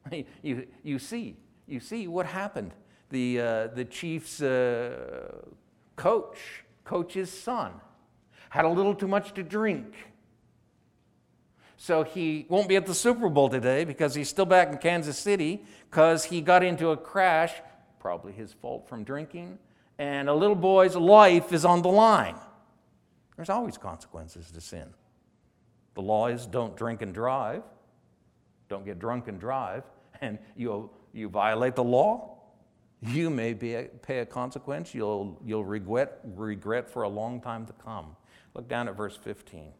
[0.41, 1.35] You, you see,
[1.67, 2.73] you see what happened.
[3.11, 5.45] The, uh, the Chiefs' uh,
[5.95, 6.37] coach,
[6.83, 7.73] coach's son,
[8.49, 9.93] had a little too much to drink.
[11.77, 15.17] So he won't be at the Super Bowl today because he's still back in Kansas
[15.17, 17.53] City because he got into a crash,
[17.99, 19.57] probably his fault from drinking,
[19.97, 22.35] and a little boy's life is on the line.
[23.35, 24.93] There's always consequences to sin.
[25.95, 27.63] The law is don't drink and drive,
[28.69, 29.83] don't get drunk and drive,
[30.21, 32.30] and you, you violate the law,
[33.01, 37.73] you may be, pay a consequence you'll, you'll regret, regret for a long time to
[37.73, 38.15] come.
[38.53, 39.71] Look down at verse 15.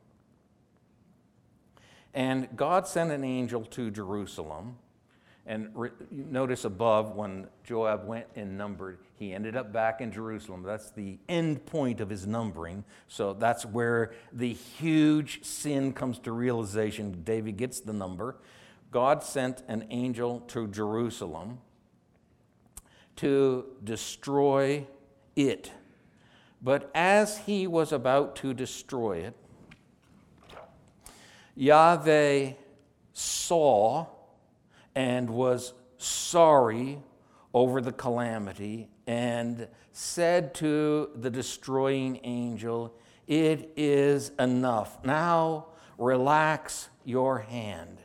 [2.14, 4.78] And God sent an angel to Jerusalem.
[5.46, 10.64] And re- notice above, when Joab went and numbered, he ended up back in Jerusalem.
[10.64, 12.84] That's the end point of his numbering.
[13.08, 17.24] So that's where the huge sin comes to realization.
[17.24, 18.38] David gets the number.
[18.92, 21.60] God sent an angel to Jerusalem
[23.17, 24.88] to destroy
[25.36, 25.71] it.
[26.62, 29.36] But as he was about to destroy it,
[31.56, 32.54] Yahweh
[33.13, 34.08] saw
[34.95, 37.00] and was sorry
[37.54, 42.95] over the calamity and said to the destroying angel,
[43.28, 45.04] It is enough.
[45.04, 48.00] Now relax your hand.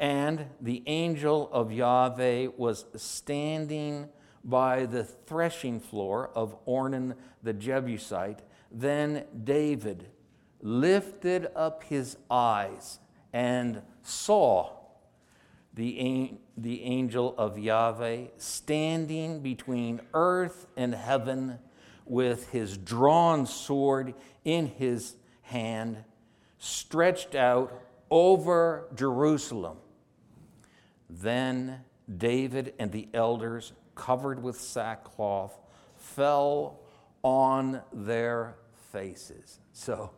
[0.00, 4.08] And the angel of Yahweh was standing
[4.44, 8.42] by the threshing floor of Ornan the Jebusite.
[8.70, 10.08] Then David
[10.60, 12.98] lifted up his eyes
[13.32, 14.70] and saw
[15.74, 21.58] the, the angel of Yahweh standing between earth and heaven
[22.06, 24.14] with his drawn sword
[24.44, 26.04] in his hand,
[26.58, 29.78] stretched out over Jerusalem.
[31.08, 31.80] Then
[32.14, 35.58] David and the elders, covered with sackcloth,
[35.96, 36.80] fell
[37.22, 38.56] on their
[38.92, 39.60] faces.
[39.72, 40.10] So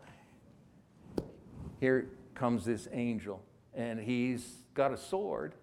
[1.80, 3.42] here comes this angel,
[3.74, 5.54] and he's got a sword.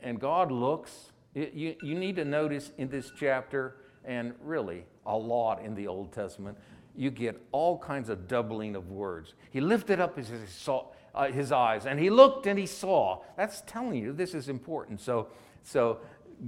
[0.00, 5.62] And God looks, you, you need to notice in this chapter, and really a lot
[5.62, 6.58] in the Old Testament,
[6.96, 9.34] you get all kinds of doubling of words.
[9.50, 10.68] He lifted up his, his,
[11.14, 13.22] uh, his eyes, and he looked and he saw.
[13.36, 15.00] That's telling you this is important.
[15.00, 15.28] So,
[15.62, 15.98] so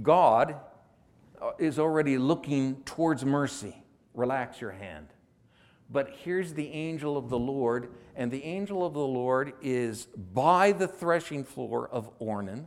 [0.01, 0.55] God
[1.41, 3.83] uh, is already looking towards mercy
[4.17, 5.07] relax your hand.
[5.89, 10.73] But here's the angel of the Lord, and the angel of the Lord is by
[10.73, 12.65] the threshing floor of Ornan,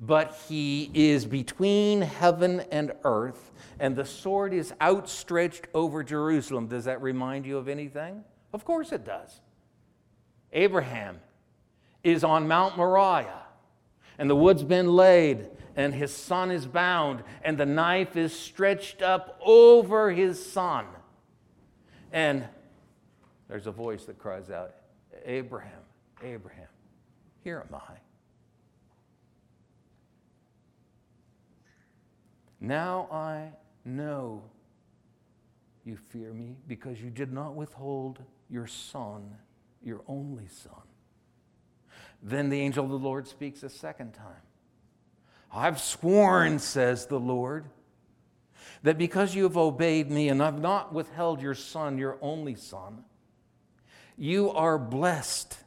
[0.00, 6.66] but he is between heaven and earth, and the sword is outstretched over Jerusalem.
[6.66, 8.24] Does that remind you of anything?
[8.54, 9.40] Of course it does.
[10.52, 11.20] Abraham
[12.02, 13.42] is on Mount Moriah,
[14.18, 19.02] and the wood's been laid, and his son is bound, and the knife is stretched
[19.02, 20.86] up over his son.
[22.12, 22.44] And
[23.48, 24.74] there's a voice that cries out,
[25.24, 25.80] Abraham,
[26.22, 26.68] Abraham,
[27.42, 27.94] here am I.
[32.60, 33.48] Now I
[33.84, 34.42] know
[35.84, 39.36] you fear me because you did not withhold your son,
[39.82, 40.82] your only son.
[42.22, 44.42] Then the angel of the Lord speaks a second time.
[45.52, 47.66] I've sworn, says the Lord,
[48.82, 53.04] that because you have obeyed me and I've not withheld your son, your only son,
[54.16, 55.58] you are blessed.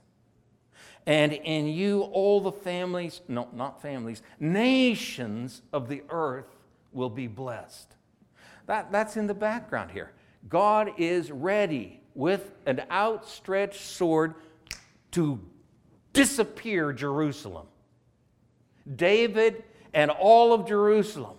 [1.06, 6.58] And in you, all the families, no, not families, nations of the earth
[6.92, 7.94] will be blessed.
[8.66, 10.12] That, that's in the background here.
[10.50, 14.34] God is ready with an outstretched sword
[15.12, 15.40] to
[16.14, 17.68] disappear Jerusalem.
[18.96, 19.64] David
[19.96, 21.38] and all of Jerusalem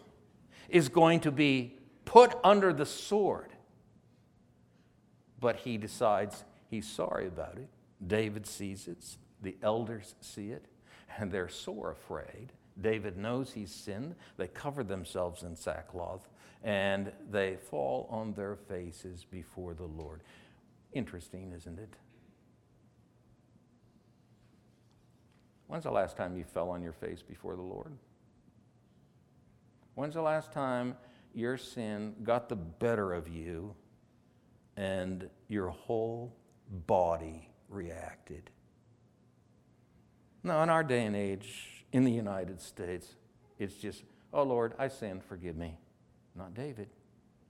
[0.69, 1.77] is going to be
[2.07, 3.53] put under the sword.
[5.39, 7.69] But he decides he's sorry about it.
[8.05, 9.05] David sees it,
[9.43, 10.65] the elders see it,
[11.19, 12.53] and they're sore afraid.
[12.81, 14.15] David knows he's sinned.
[14.39, 16.27] They cover themselves in sackcloth
[16.65, 20.23] and they fall on their faces before the Lord.
[20.93, 21.95] Interesting, isn't it?
[25.69, 27.93] When's the last time you fell on your face before the Lord?
[29.97, 30.95] When's the last time
[31.33, 33.75] your sin got the better of you
[34.77, 36.37] and your whole
[36.87, 38.51] body reacted?
[40.45, 43.15] Now, in our day and age, in the United States,
[43.59, 44.03] it's just,
[44.35, 45.79] oh Lord, I sinned, forgive me.
[46.37, 46.91] Not David.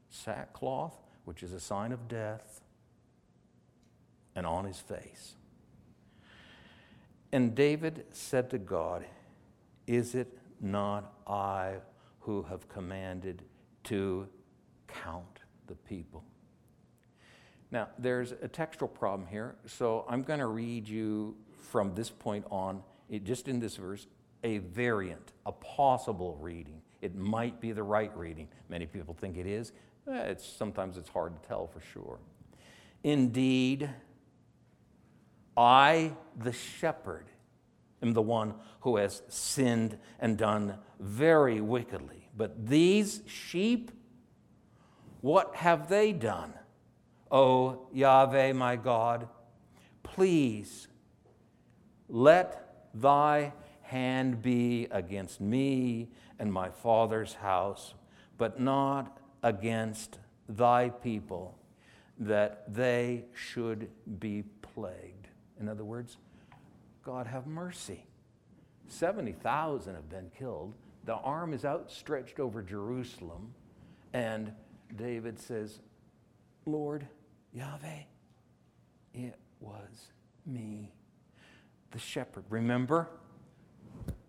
[0.08, 2.60] Sackcloth, which is a sign of death,
[4.36, 5.34] and on his face.
[7.32, 9.04] And David said to God,
[9.88, 11.78] Is it not I
[12.26, 13.42] who have commanded
[13.84, 14.26] to
[14.88, 16.24] count the people?
[17.70, 21.36] Now, there's a textual problem here, so I'm going to read you
[21.70, 24.08] from this point on, it, just in this verse,
[24.42, 26.82] a variant, a possible reading.
[27.00, 28.48] It might be the right reading.
[28.68, 29.70] Many people think it is.
[30.10, 32.18] Eh, it's, sometimes it's hard to tell for sure.
[33.04, 33.88] Indeed,
[35.56, 37.26] I, the shepherd,
[38.02, 42.28] am the one who has sinned and done very wickedly.
[42.36, 43.90] But these sheep,
[45.20, 46.52] what have they done?
[47.30, 49.28] O Yahweh, my God,
[50.02, 50.88] please
[52.08, 57.94] let thy hand be against me and my father's house,
[58.38, 60.18] but not against
[60.48, 61.58] thy people,
[62.18, 65.28] that they should be plagued.
[65.60, 66.16] In other words,
[67.06, 68.04] God have mercy.
[68.88, 70.74] 70,000 have been killed.
[71.04, 73.54] The arm is outstretched over Jerusalem,
[74.12, 74.50] and
[74.96, 75.78] David says,
[76.64, 77.06] Lord,
[77.52, 78.02] Yahweh,
[79.14, 80.08] it was
[80.44, 80.92] me,
[81.92, 82.42] the shepherd.
[82.50, 83.08] Remember,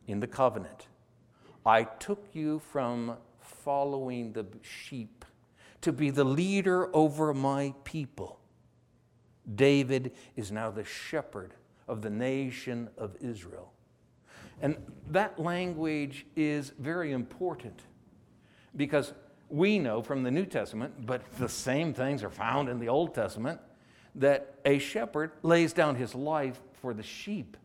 [0.05, 0.85] in the covenant,
[1.65, 5.25] I took you from following the sheep
[5.81, 8.39] to be the leader over my people.
[9.55, 11.55] David is now the shepherd
[11.87, 13.73] of the nation of Israel.
[14.61, 14.75] And
[15.09, 17.81] that language is very important
[18.75, 19.13] because
[19.49, 23.13] we know from the New Testament, but the same things are found in the Old
[23.13, 23.59] Testament,
[24.15, 27.55] that a shepherd lays down his life for the sheep.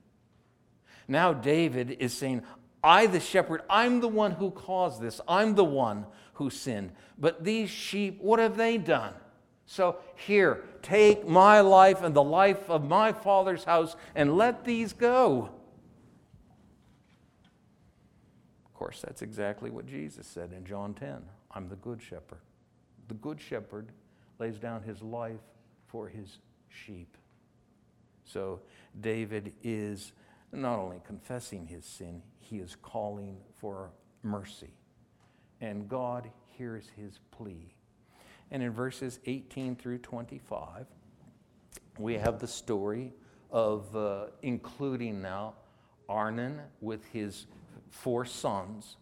[1.08, 2.42] Now, David is saying,
[2.84, 5.20] I, the shepherd, I'm the one who caused this.
[5.26, 6.92] I'm the one who sinned.
[7.18, 9.14] But these sheep, what have they done?
[9.72, 14.92] So here, take my life and the life of my father's house and let these
[14.92, 15.48] go.
[18.66, 22.42] Of course, that's exactly what Jesus said in John 10 I'm the good shepherd.
[23.08, 23.92] The good shepherd
[24.38, 25.40] lays down his life
[25.86, 26.36] for his
[26.68, 27.16] sheep.
[28.26, 28.60] So
[29.00, 30.12] David is
[30.52, 33.90] not only confessing his sin, he is calling for
[34.22, 34.74] mercy.
[35.62, 37.72] And God hears his plea.
[38.52, 40.86] And in verses 18 through 25,
[41.98, 43.14] we have the story
[43.50, 45.54] of uh, including now
[46.08, 47.46] Arnon with his
[47.90, 48.96] four sons.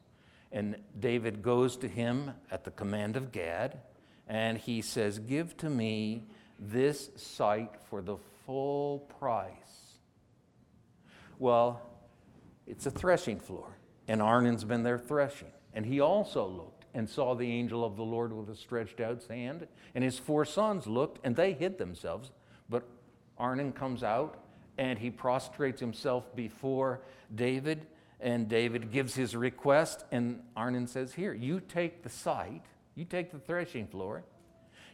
[0.52, 3.80] And David goes to him at the command of Gad
[4.28, 6.22] and he says, Give to me
[6.60, 9.98] this site for the full price.
[11.40, 11.82] Well,
[12.68, 13.76] it's a threshing floor,
[14.06, 15.50] and Arnon's been there threshing.
[15.74, 19.22] And he also looked and saw the angel of the Lord with a stretched out
[19.28, 22.30] hand, and his four sons looked, and they hid themselves.
[22.68, 22.84] But
[23.38, 24.42] Arnon comes out,
[24.78, 27.02] and he prostrates himself before
[27.34, 27.86] David,
[28.20, 32.64] and David gives his request, and Arnon says, Here, you take the site
[32.94, 34.24] you take the threshing floor,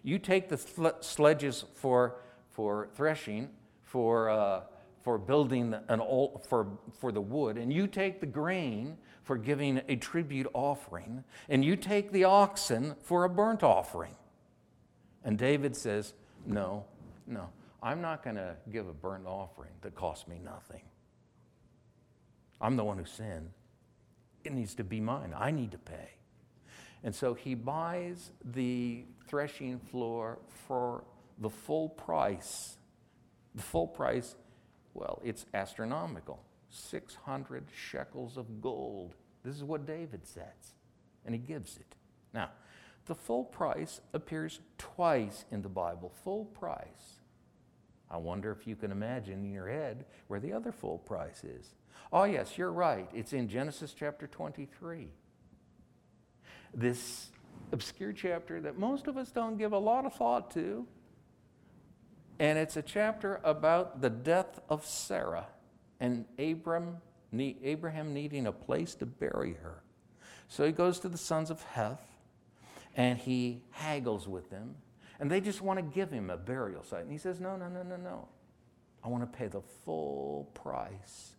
[0.03, 0.59] you take the
[1.01, 2.16] sledges for,
[2.51, 3.51] for threshing,
[3.82, 4.61] for, uh,
[5.07, 6.67] for building an old, for,
[6.99, 11.77] for the wood, and you take the grain for giving a tribute offering, and you
[11.77, 14.17] take the oxen for a burnt offering.
[15.23, 16.13] And David says,
[16.45, 16.87] No,
[17.25, 17.51] no,
[17.81, 20.83] I'm not going to give a burnt offering that costs me nothing.
[22.61, 23.51] I'm the one who sinned.
[24.43, 25.33] It needs to be mine.
[25.39, 26.15] I need to pay.
[27.05, 31.05] And so he buys the threshing floor for
[31.39, 32.77] the full price.
[33.55, 34.35] The full price,
[34.97, 39.14] well, it's astronomical 600 shekels of gold.
[39.44, 40.74] This is what David says,
[41.24, 41.94] and he gives it.
[42.34, 42.51] Now,
[43.07, 46.12] the full price appears twice in the Bible.
[46.24, 47.20] Full price.
[48.11, 51.74] I wonder if you can imagine in your head where the other full price is.
[52.12, 53.09] Oh, yes, you're right.
[53.14, 55.09] It's in Genesis chapter 23
[56.76, 57.30] this
[57.72, 60.86] obscure chapter that most of us don't give a lot of thought to.
[62.39, 65.47] And it's a chapter about the death of Sarah
[66.01, 66.99] and Abram,
[67.32, 69.82] Abraham needing a place to bury her.
[70.49, 72.03] So he goes to the sons of Heth
[72.95, 74.76] and he haggles with them.
[75.18, 77.03] And they just want to give him a burial site.
[77.03, 78.28] And he says, No, no, no, no, no.
[79.03, 81.37] I want to pay the full price.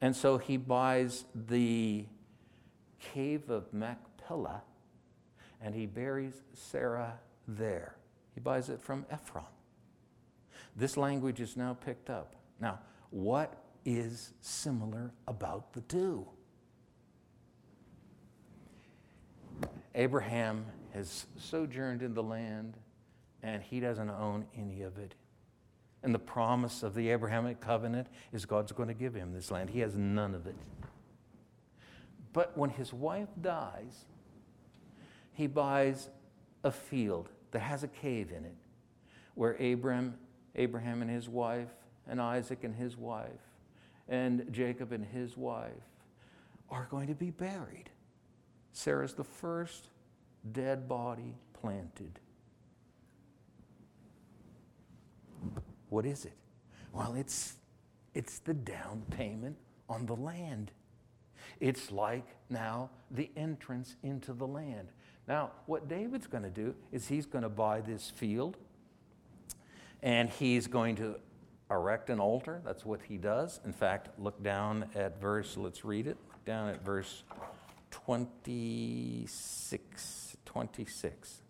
[0.00, 2.04] And so he buys the
[2.98, 4.62] cave of Machpelah,
[5.62, 7.96] and he buries Sarah there.
[8.34, 9.44] He buys it from Ephron.
[10.76, 12.34] This language is now picked up.
[12.60, 12.80] Now,
[13.10, 13.54] what
[13.84, 16.26] is similar about the two?
[19.94, 22.76] Abraham has sojourned in the land
[23.42, 25.14] and he doesn't own any of it.
[26.02, 29.70] And the promise of the Abrahamic covenant is God's going to give him this land.
[29.70, 30.56] He has none of it.
[32.32, 34.06] But when his wife dies,
[35.32, 36.08] he buys
[36.64, 38.56] a field that has a cave in it
[39.36, 40.14] where Abram,
[40.56, 41.68] Abraham and his wife,
[42.08, 43.30] and Isaac and his wife,
[44.08, 45.70] and Jacob and his wife
[46.68, 47.90] are going to be buried.
[48.72, 49.86] Sarah's the first
[50.50, 52.18] dead body planted.
[55.90, 56.36] What is it?
[56.92, 57.54] Well, it's,
[58.14, 59.56] it's the down payment
[59.88, 60.72] on the land.
[61.60, 64.88] It's like now the entrance into the land.
[65.26, 68.56] Now, what David's going to do is he's going to buy this field
[70.02, 71.16] and he's going to
[71.70, 72.60] erect an altar.
[72.64, 73.60] That's what he does.
[73.64, 76.18] In fact, look down at verse, let's read it.
[76.28, 77.22] Look down at verse
[77.90, 80.36] 26.
[80.44, 81.40] 26.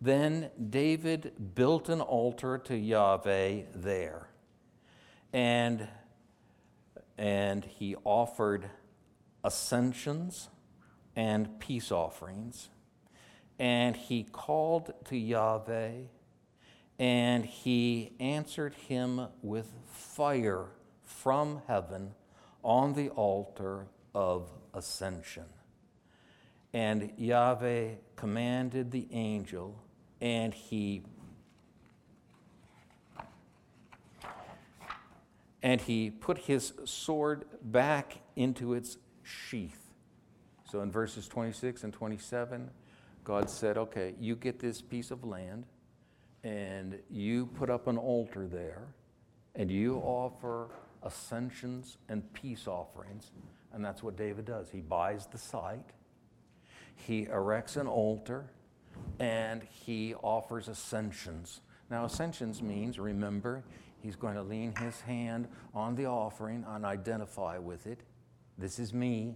[0.00, 4.28] Then David built an altar to Yahweh there.
[5.32, 5.88] And
[7.16, 8.70] and he offered
[9.42, 10.48] ascensions
[11.18, 12.68] and peace offerings.
[13.58, 16.02] And he called to Yahweh,
[16.96, 20.66] and he answered him with fire
[21.02, 22.14] from heaven
[22.62, 25.46] on the altar of ascension.
[26.72, 29.82] And Yahweh commanded the angel,
[30.20, 31.02] and he
[35.64, 39.77] and he put his sword back into its sheath.
[40.70, 42.70] So in verses 26 and 27,
[43.24, 45.64] God said, Okay, you get this piece of land,
[46.44, 48.88] and you put up an altar there,
[49.54, 50.68] and you offer
[51.02, 53.30] ascensions and peace offerings.
[53.72, 54.70] And that's what David does.
[54.70, 55.90] He buys the site,
[56.94, 58.50] he erects an altar,
[59.20, 61.60] and he offers ascensions.
[61.90, 63.64] Now, ascensions means, remember,
[64.00, 68.00] He's going to lean his hand on the offering and identify with it.
[68.56, 69.34] This is me.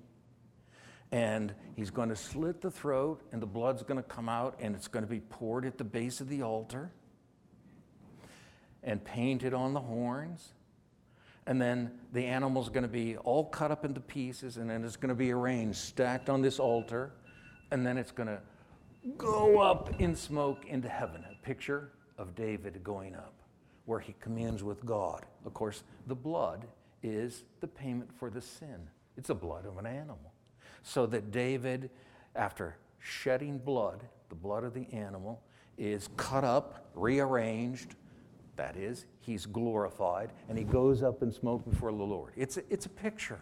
[1.13, 4.75] And he's going to slit the throat, and the blood's going to come out, and
[4.75, 6.91] it's going to be poured at the base of the altar
[8.83, 10.55] and painted on the horns.
[11.47, 14.97] And then the animal's going to be all cut up into pieces, and then it's
[14.97, 17.13] going to be arranged, stacked on this altar,
[17.71, 18.41] and then it's going to
[19.19, 21.25] go up in smoke into heaven.
[21.31, 23.35] A picture of David going up
[23.85, 25.27] where he communes with God.
[25.45, 26.67] Of course, the blood
[27.03, 30.32] is the payment for the sin, it's the blood of an animal.
[30.83, 31.91] So that David,
[32.35, 35.43] after shedding blood, the blood of the animal,
[35.79, 37.95] is cut up, rearranged.
[38.57, 42.33] That is, he's glorified, and he goes up in smoke before the Lord.
[42.37, 43.41] It's a, it's a picture.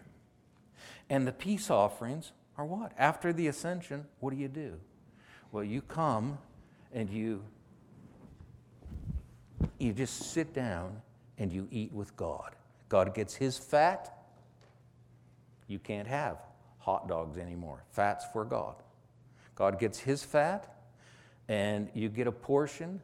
[1.09, 2.93] And the peace offerings are what?
[2.97, 4.79] After the ascension, what do you do?
[5.51, 6.37] Well, you come
[6.93, 7.43] and you
[9.77, 11.01] you just sit down
[11.37, 12.55] and you eat with God.
[12.89, 14.25] God gets his fat.
[15.67, 16.37] You can't have
[16.81, 17.83] hot dogs anymore.
[17.91, 18.75] Fat's for God.
[19.55, 20.75] God gets his fat,
[21.47, 22.99] and you get a portion,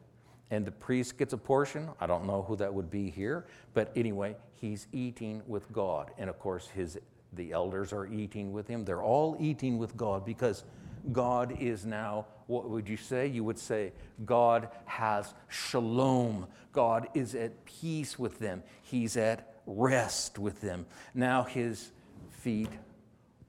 [0.50, 1.88] and the priest gets a portion.
[2.00, 6.10] I don't know who that would be here, but anyway, he's eating with God.
[6.18, 6.98] And of course, his,
[7.34, 8.84] the elders are eating with him.
[8.84, 10.64] They're all eating with God because
[11.12, 13.26] God is now, what would you say?
[13.28, 13.92] You would say,
[14.24, 16.46] God has shalom.
[16.72, 18.62] God is at peace with them.
[18.82, 20.86] He's at rest with them.
[21.14, 21.92] Now his
[22.30, 22.70] feet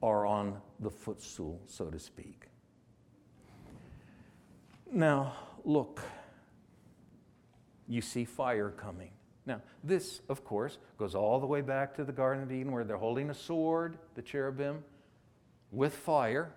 [0.01, 2.45] are on the footstool, so to speak.
[4.91, 5.33] Now,
[5.65, 6.01] look,
[7.87, 9.11] you see fire coming.
[9.45, 12.83] Now, this, of course, goes all the way back to the Garden of Eden where
[12.83, 14.83] they're holding a sword, the cherubim,
[15.71, 16.51] with fire.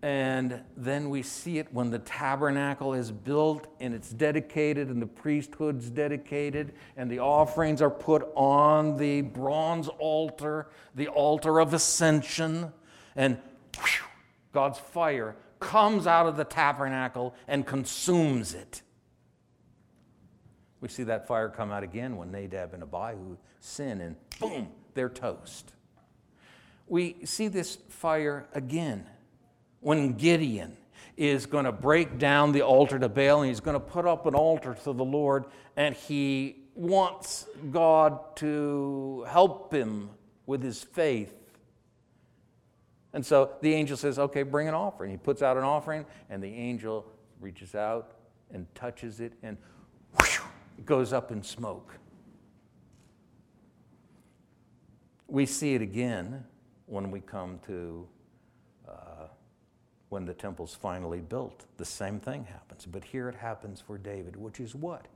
[0.00, 5.06] And then we see it when the tabernacle is built and it's dedicated and the
[5.06, 12.72] priesthood's dedicated and the offerings are put on the bronze altar, the altar of ascension.
[13.16, 13.38] And
[13.76, 14.06] whew,
[14.52, 18.82] God's fire comes out of the tabernacle and consumes it.
[20.80, 25.08] We see that fire come out again when Nadab and Abihu sin, and boom, they're
[25.08, 25.72] toast.
[26.86, 29.08] We see this fire again
[29.80, 30.76] when Gideon
[31.16, 34.26] is going to break down the altar to Baal and he's going to put up
[34.26, 40.10] an altar to the Lord and he wants God to help him
[40.46, 41.34] with his faith.
[43.12, 45.10] And so the angel says, Okay, bring an offering.
[45.10, 47.04] He puts out an offering and the angel
[47.40, 48.12] reaches out
[48.52, 49.56] and touches it and
[50.18, 50.38] whoosh,
[50.78, 51.94] it goes up in smoke.
[55.26, 56.44] We see it again
[56.86, 58.08] when we come to
[60.08, 62.86] when the temple's finally built, the same thing happens.
[62.86, 65.06] But here it happens for David, which is what?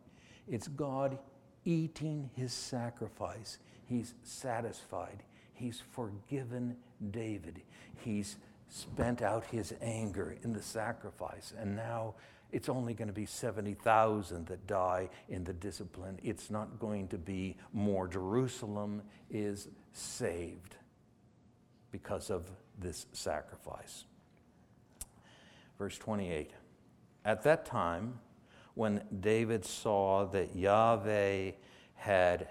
[0.48, 1.18] It's God
[1.64, 3.58] eating his sacrifice.
[3.86, 5.22] He's satisfied.
[5.54, 6.76] He's forgiven
[7.10, 7.62] David.
[8.04, 8.36] He's
[8.68, 11.52] spent out his anger in the sacrifice.
[11.58, 12.14] And now
[12.50, 16.18] it's only going to be 70,000 that die in the discipline.
[16.22, 18.08] It's not going to be more.
[18.08, 20.76] Jerusalem is saved
[21.90, 24.04] because of this sacrifice.
[25.82, 26.52] Verse 28
[27.24, 28.20] At that time,
[28.74, 31.50] when David saw that Yahweh
[31.96, 32.46] had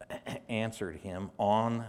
[0.48, 1.86] answered him on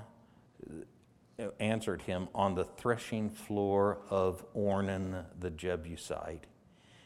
[1.60, 6.46] answered him on the threshing floor of Ornan the Jebusite.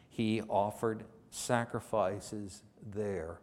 [0.09, 3.39] He offered sacrifices there.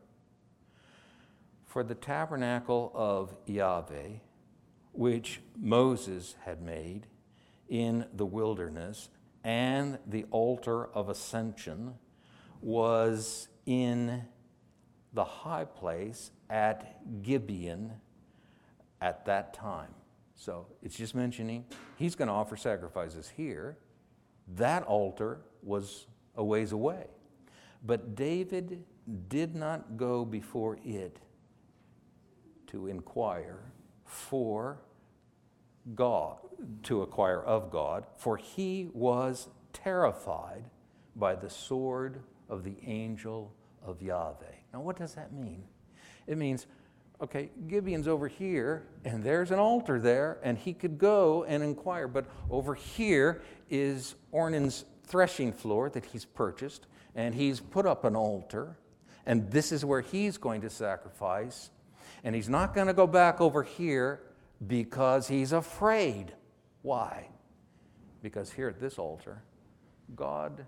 [1.64, 4.18] For the tabernacle of Yahweh,
[4.92, 7.06] which Moses had made
[7.66, 9.08] in the wilderness,
[9.44, 11.94] and the altar of ascension
[12.62, 14.24] was in
[15.12, 17.92] the high place at Gibeon
[19.00, 19.94] at that time.
[20.34, 21.64] So it's just mentioning
[21.96, 23.76] he's going to offer sacrifices here.
[24.56, 27.06] That altar was a ways away.
[27.84, 28.82] But David
[29.28, 31.18] did not go before it
[32.68, 33.60] to inquire
[34.04, 34.78] for
[35.94, 36.38] God,
[36.84, 40.64] to acquire of God, for he was terrified
[41.16, 43.52] by the sword of the angel
[43.84, 44.46] of Yahweh.
[44.72, 45.64] Now, what does that mean?
[46.26, 46.66] It means,
[47.20, 52.08] okay, Gibeon's over here, and there's an altar there, and he could go and inquire.
[52.08, 58.16] But over here is Ornan's threshing floor that he's purchased, and he's put up an
[58.16, 58.78] altar,
[59.26, 61.70] and this is where he's going to sacrifice.
[62.24, 64.20] And he's not going to go back over here
[64.66, 66.32] because he's afraid.
[66.82, 67.28] Why?
[68.22, 69.42] Because here at this altar,
[70.14, 70.66] God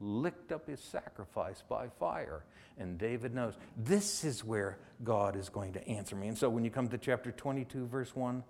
[0.00, 2.44] licked up his sacrifice by fire.
[2.78, 6.28] And David knows this is where God is going to answer me.
[6.28, 8.42] And so when you come to chapter 22, verse 1,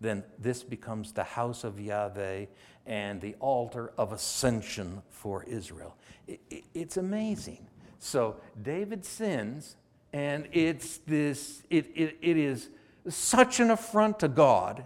[0.00, 2.46] then this becomes the house of Yahweh
[2.86, 5.96] and the altar of ascension for Israel.
[6.26, 7.66] It, it, it's amazing.
[7.98, 9.76] So David sins,
[10.12, 12.68] and it's this, it, it, it is
[13.08, 14.84] such an affront to God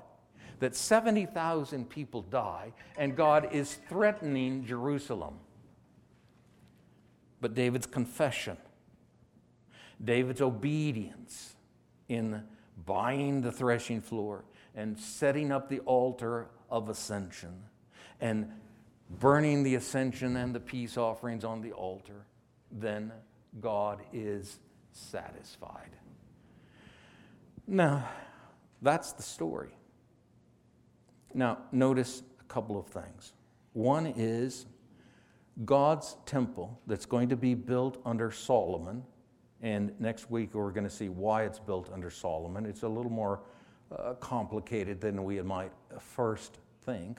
[0.58, 5.34] that 70,000 people die and God is threatening Jerusalem.
[7.40, 8.56] But David's confession,
[10.02, 11.54] David's obedience
[12.08, 12.42] in
[12.86, 14.44] buying the threshing floor
[14.74, 17.62] and setting up the altar of ascension
[18.20, 18.50] and
[19.20, 22.26] burning the ascension and the peace offerings on the altar,
[22.70, 23.12] then
[23.60, 24.58] God is
[24.92, 25.90] satisfied.
[27.66, 28.08] Now,
[28.80, 29.70] that's the story.
[31.34, 33.32] Now, notice a couple of things.
[33.72, 34.66] One is
[35.64, 39.02] God's temple that's going to be built under Solomon,
[39.62, 42.66] and next week we're going to see why it's built under Solomon.
[42.66, 43.40] It's a little more
[43.90, 47.18] uh, complicated than we might first think.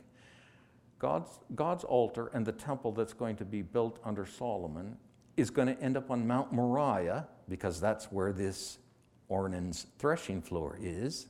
[1.00, 4.98] God's, God's altar and the temple that's going to be built under Solomon
[5.36, 8.80] is going to end up on Mount Moriah, because that's where this
[9.30, 11.28] Ornan's threshing floor is,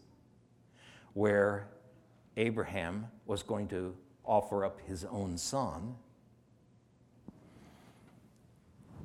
[1.14, 1.68] where
[2.38, 5.96] Abraham was going to offer up his own son.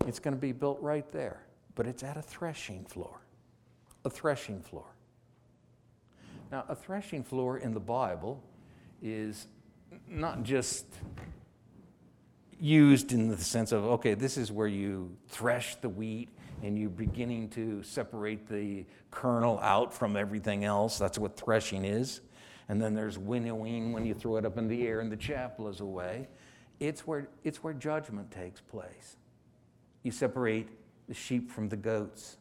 [0.06, 1.42] It's going to be built right there,
[1.74, 3.20] but it's at a threshing floor.
[4.04, 4.86] A threshing floor.
[6.50, 8.42] Now, a threshing floor in the Bible
[9.00, 9.46] is
[10.08, 10.84] not just
[12.60, 16.28] used in the sense of, okay, this is where you thresh the wheat
[16.62, 20.96] and you're beginning to separate the kernel out from everything else.
[20.96, 22.20] That's what threshing is.
[22.68, 25.56] And then there's winnowing when you throw it up in the air and the chaff
[25.56, 26.28] blows away.
[26.78, 29.16] It's where, it's where judgment takes place.
[30.04, 30.68] You separate
[31.08, 32.38] the sheep from the goats,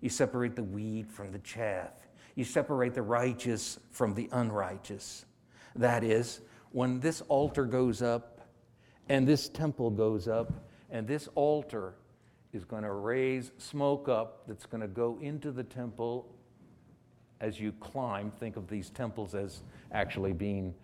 [0.00, 1.92] you separate the weed from the chaff,
[2.34, 5.26] you separate the righteous from the unrighteous.
[5.76, 6.40] That is,
[6.72, 8.40] when this altar goes up
[9.08, 10.52] and this temple goes up
[10.90, 11.94] and this altar
[12.52, 16.26] is going to raise smoke up that's going to go into the temple
[17.40, 18.30] as you climb.
[18.38, 20.74] Think of these temples as actually being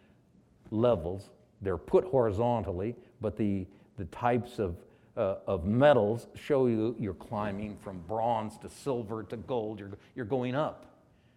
[0.70, 1.30] levels.
[1.62, 4.76] They're put horizontally, but the, the types of,
[5.16, 9.80] uh, of metals show you you're climbing from bronze to silver to gold.
[9.80, 10.86] You're, you're going up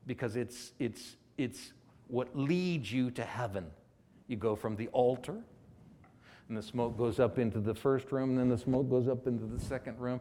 [0.05, 1.73] because it's, it's, it's
[2.07, 3.65] what leads you to heaven.
[4.27, 5.38] You go from the altar,
[6.50, 9.28] and the smoke goes up into the first room, and then the smoke goes up
[9.28, 10.20] into the second room,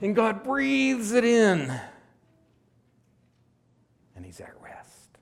[0.00, 1.72] and God breathes it in,
[4.14, 5.18] and He's at rest.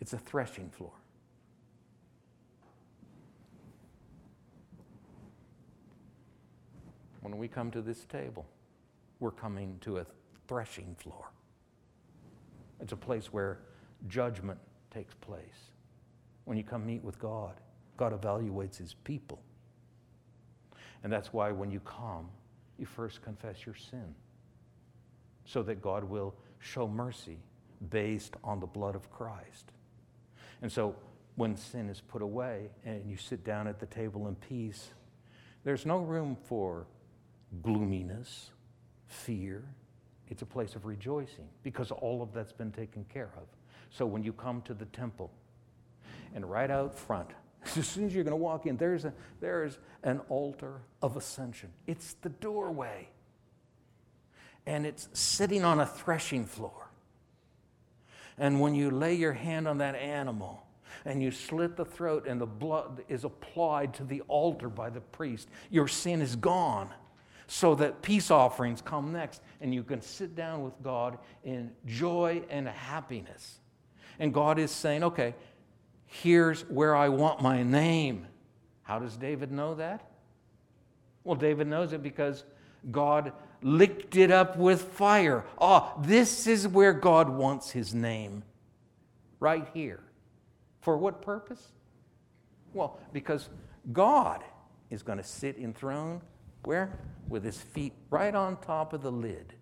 [0.00, 0.92] It's a threshing floor.
[7.22, 8.44] When we come to this table,
[9.18, 10.06] we're coming to a
[10.46, 11.30] threshing floor.
[12.80, 13.60] It's a place where
[14.08, 14.58] judgment
[14.90, 15.70] takes place.
[16.44, 17.54] When you come meet with God,
[17.96, 19.40] God evaluates his people.
[21.02, 22.28] And that's why when you come,
[22.78, 24.14] you first confess your sin
[25.44, 27.38] so that God will show mercy
[27.90, 29.72] based on the blood of Christ.
[30.62, 30.96] And so
[31.36, 34.90] when sin is put away and you sit down at the table in peace,
[35.64, 36.86] there's no room for
[37.62, 38.50] gloominess,
[39.06, 39.62] fear,
[40.28, 43.46] it's a place of rejoicing because all of that's been taken care of.
[43.90, 45.30] So when you come to the temple,
[46.34, 47.30] and right out front,
[47.76, 51.70] as soon as you're going to walk in, there's, a, there's an altar of ascension.
[51.86, 53.08] It's the doorway.
[54.66, 56.90] And it's sitting on a threshing floor.
[58.38, 60.66] And when you lay your hand on that animal
[61.04, 65.00] and you slit the throat and the blood is applied to the altar by the
[65.00, 66.90] priest, your sin is gone
[67.46, 72.42] so that peace offerings come next and you can sit down with God in joy
[72.48, 73.58] and happiness.
[74.18, 75.34] And God is saying, okay,
[76.14, 78.26] here's where I want my name.
[78.82, 80.10] How does David know that?
[81.24, 82.44] Well, David knows it because
[82.90, 85.44] God licked it up with fire.
[85.58, 88.42] Ah, oh, this is where God wants his name,
[89.40, 90.00] right here.
[90.82, 91.68] For what purpose?
[92.74, 93.48] Well, because
[93.92, 94.44] God
[94.90, 96.20] is going to sit enthroned
[96.64, 96.98] where?
[97.28, 99.54] With his feet right on top of the lid.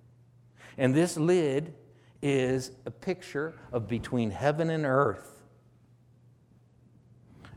[0.79, 1.75] And this lid
[2.23, 5.42] is a picture of between heaven and earth.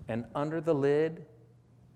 [0.08, 1.26] And under the lid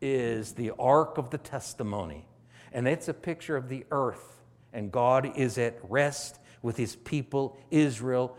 [0.02, 2.26] is the Ark of the Testimony.
[2.72, 4.42] And it's a picture of the earth.
[4.74, 8.38] And God is at rest with his people, Israel,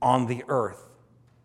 [0.00, 0.88] on the earth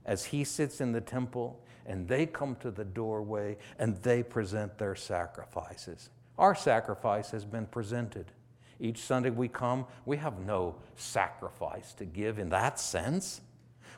[0.05, 4.77] as he sits in the temple and they come to the doorway and they present
[4.77, 6.09] their sacrifices.
[6.37, 8.31] Our sacrifice has been presented.
[8.79, 13.41] Each Sunday we come, we have no sacrifice to give in that sense.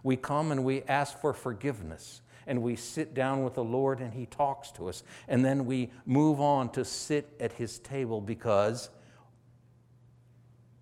[0.04, 4.14] We come and we ask for forgiveness, and we sit down with the Lord and
[4.14, 5.04] He talks to us.
[5.28, 8.90] And then we move on to sit at His table because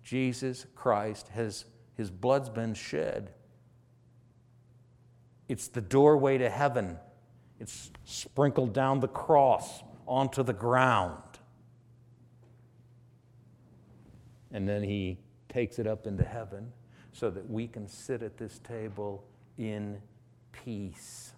[0.02, 1.64] Jesus Christ has,
[1.96, 3.32] His blood's been shed.
[5.48, 6.98] It's the doorway to heaven.
[7.60, 11.22] It's sprinkled down the cross onto the ground.
[14.54, 16.72] and then he takes it up into heaven
[17.12, 19.24] so that we can sit at this table
[19.58, 20.00] in
[20.52, 21.33] peace.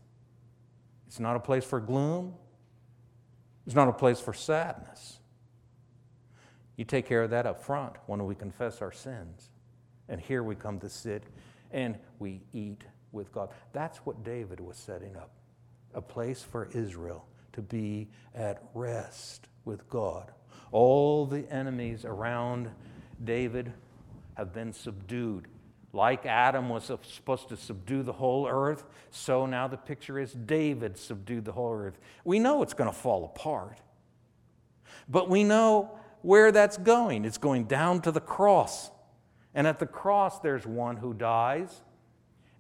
[1.07, 2.34] It's not a place for gloom.
[3.66, 5.18] It's not a place for sadness.
[6.76, 9.50] You take care of that up front when we confess our sins.
[10.09, 11.24] And here we come to sit
[11.72, 13.50] and we eat with God.
[13.72, 15.30] That's what David was setting up
[15.94, 20.30] a place for Israel to be at rest with God.
[20.70, 22.70] All the enemies around
[23.24, 23.72] David
[24.34, 25.48] have been subdued.
[25.97, 30.99] Like Adam was supposed to subdue the whole earth, so now the picture is David
[30.99, 31.99] subdued the whole earth.
[32.22, 33.80] We know it's going to fall apart,
[35.09, 37.24] but we know where that's going.
[37.24, 38.90] It's going down to the cross.
[39.55, 41.80] And at the cross, there's one who dies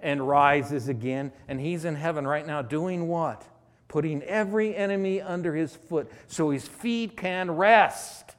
[0.00, 3.44] and rises again, and he's in heaven right now doing what?
[3.86, 8.34] Putting every enemy under his foot so his feet can rest.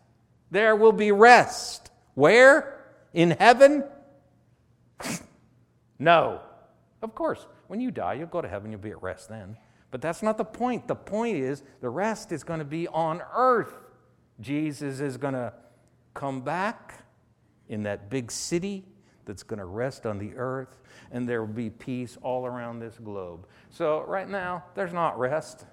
[0.49, 1.91] There will be rest.
[2.15, 2.83] Where?
[3.13, 3.83] In heaven?
[5.99, 6.41] no.
[7.01, 9.57] Of course, when you die, you'll go to heaven, you'll be at rest then.
[9.91, 10.87] But that's not the point.
[10.87, 13.73] The point is the rest is going to be on earth.
[14.39, 15.53] Jesus is going to
[16.13, 17.05] come back
[17.69, 18.85] in that big city
[19.25, 20.79] that's going to rest on the earth,
[21.11, 23.45] and there will be peace all around this globe.
[23.69, 25.65] So, right now, there's not rest.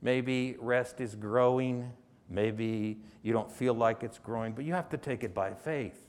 [0.00, 1.92] Maybe rest is growing.
[2.30, 6.03] Maybe you don't feel like it's growing, but you have to take it by faith.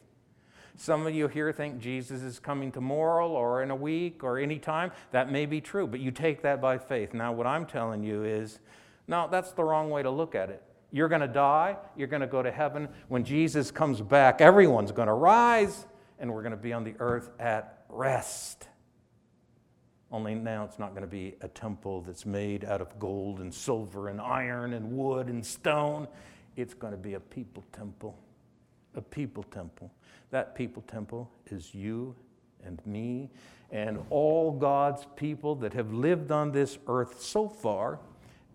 [0.77, 4.59] Some of you here think Jesus is coming tomorrow or in a week or any
[4.59, 4.91] time.
[5.11, 7.13] That may be true, but you take that by faith.
[7.13, 8.59] Now, what I'm telling you is
[9.07, 10.61] no, that's the wrong way to look at it.
[10.91, 12.89] You're going to die, you're going to go to heaven.
[13.07, 15.85] When Jesus comes back, everyone's going to rise,
[16.19, 18.67] and we're going to be on the earth at rest.
[20.11, 23.53] Only now it's not going to be a temple that's made out of gold and
[23.53, 26.07] silver and iron and wood and stone.
[26.55, 28.17] It's going to be a people temple.
[28.95, 29.91] A people temple.
[30.35, 32.13] That people temple is you
[32.65, 33.29] and me
[33.71, 37.99] and all God's people that have lived on this earth so far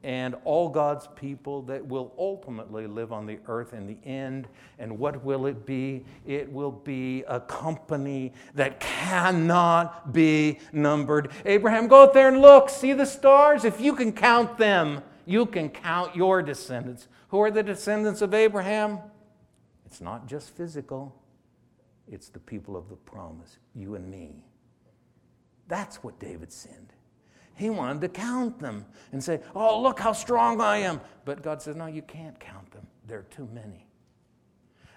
[0.02, 4.46] and all God's people that will ultimately live on the earth in the end.
[4.78, 6.04] And what will it be?
[6.26, 11.30] It will be a company that cannot be numbered.
[11.46, 13.64] Abraham, go out there and look, see the stars.
[13.64, 17.08] If you can count them, you can count your descendants.
[17.28, 18.98] Who are the descendants of Abraham?
[19.86, 21.16] It's not just physical,
[22.11, 24.44] it's the people of the promise, you and me.
[25.68, 26.92] That's what David sinned.
[27.54, 31.00] He wanted to count them and say, Oh, look how strong I am.
[31.24, 32.86] But God says, No, you can't count them.
[33.06, 33.86] There are too many.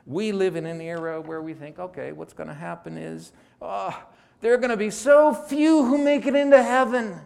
[0.05, 3.97] We live in an era where we think, okay, what's going to happen is, oh,
[4.41, 7.21] there are going to be so few who make it into heaven.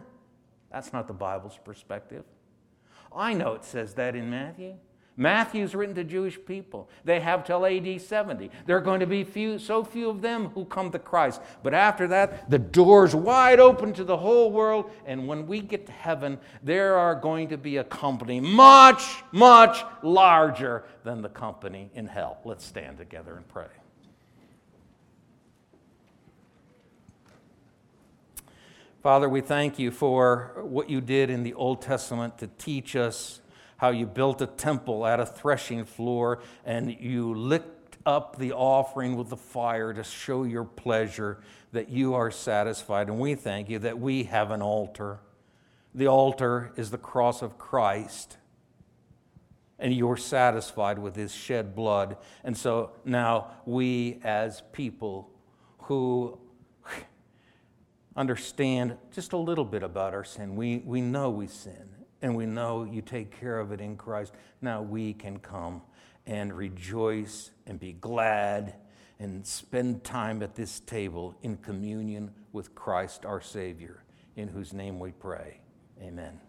[0.70, 2.24] That's not the Bible's perspective.
[3.12, 4.76] I know it says that in Matthew.
[5.18, 6.88] Matthew's written to Jewish people.
[7.04, 8.52] They have till AD 70.
[8.66, 11.42] There are going to be few, so few of them who come to Christ.
[11.64, 14.92] But after that, the door's wide open to the whole world.
[15.06, 19.02] And when we get to heaven, there are going to be a company much,
[19.32, 22.38] much larger than the company in hell.
[22.44, 23.66] Let's stand together and pray.
[29.02, 33.40] Father, we thank you for what you did in the Old Testament to teach us
[33.78, 39.16] how you built a temple at a threshing floor and you licked up the offering
[39.16, 41.38] with the fire to show your pleasure
[41.72, 43.08] that you are satisfied.
[43.08, 45.20] And we thank you that we have an altar.
[45.94, 48.36] The altar is the cross of Christ.
[49.78, 52.16] And you're satisfied with his shed blood.
[52.42, 55.30] And so now we, as people
[55.82, 56.36] who
[58.16, 62.46] understand just a little bit about our sin, we, we know we sin and we
[62.46, 64.32] know you take care of it in Christ.
[64.60, 65.82] Now we can come
[66.26, 68.74] and rejoice and be glad
[69.18, 74.04] and spend time at this table in communion with Christ our Savior,
[74.36, 75.60] in whose name we pray.
[76.00, 76.40] Amen.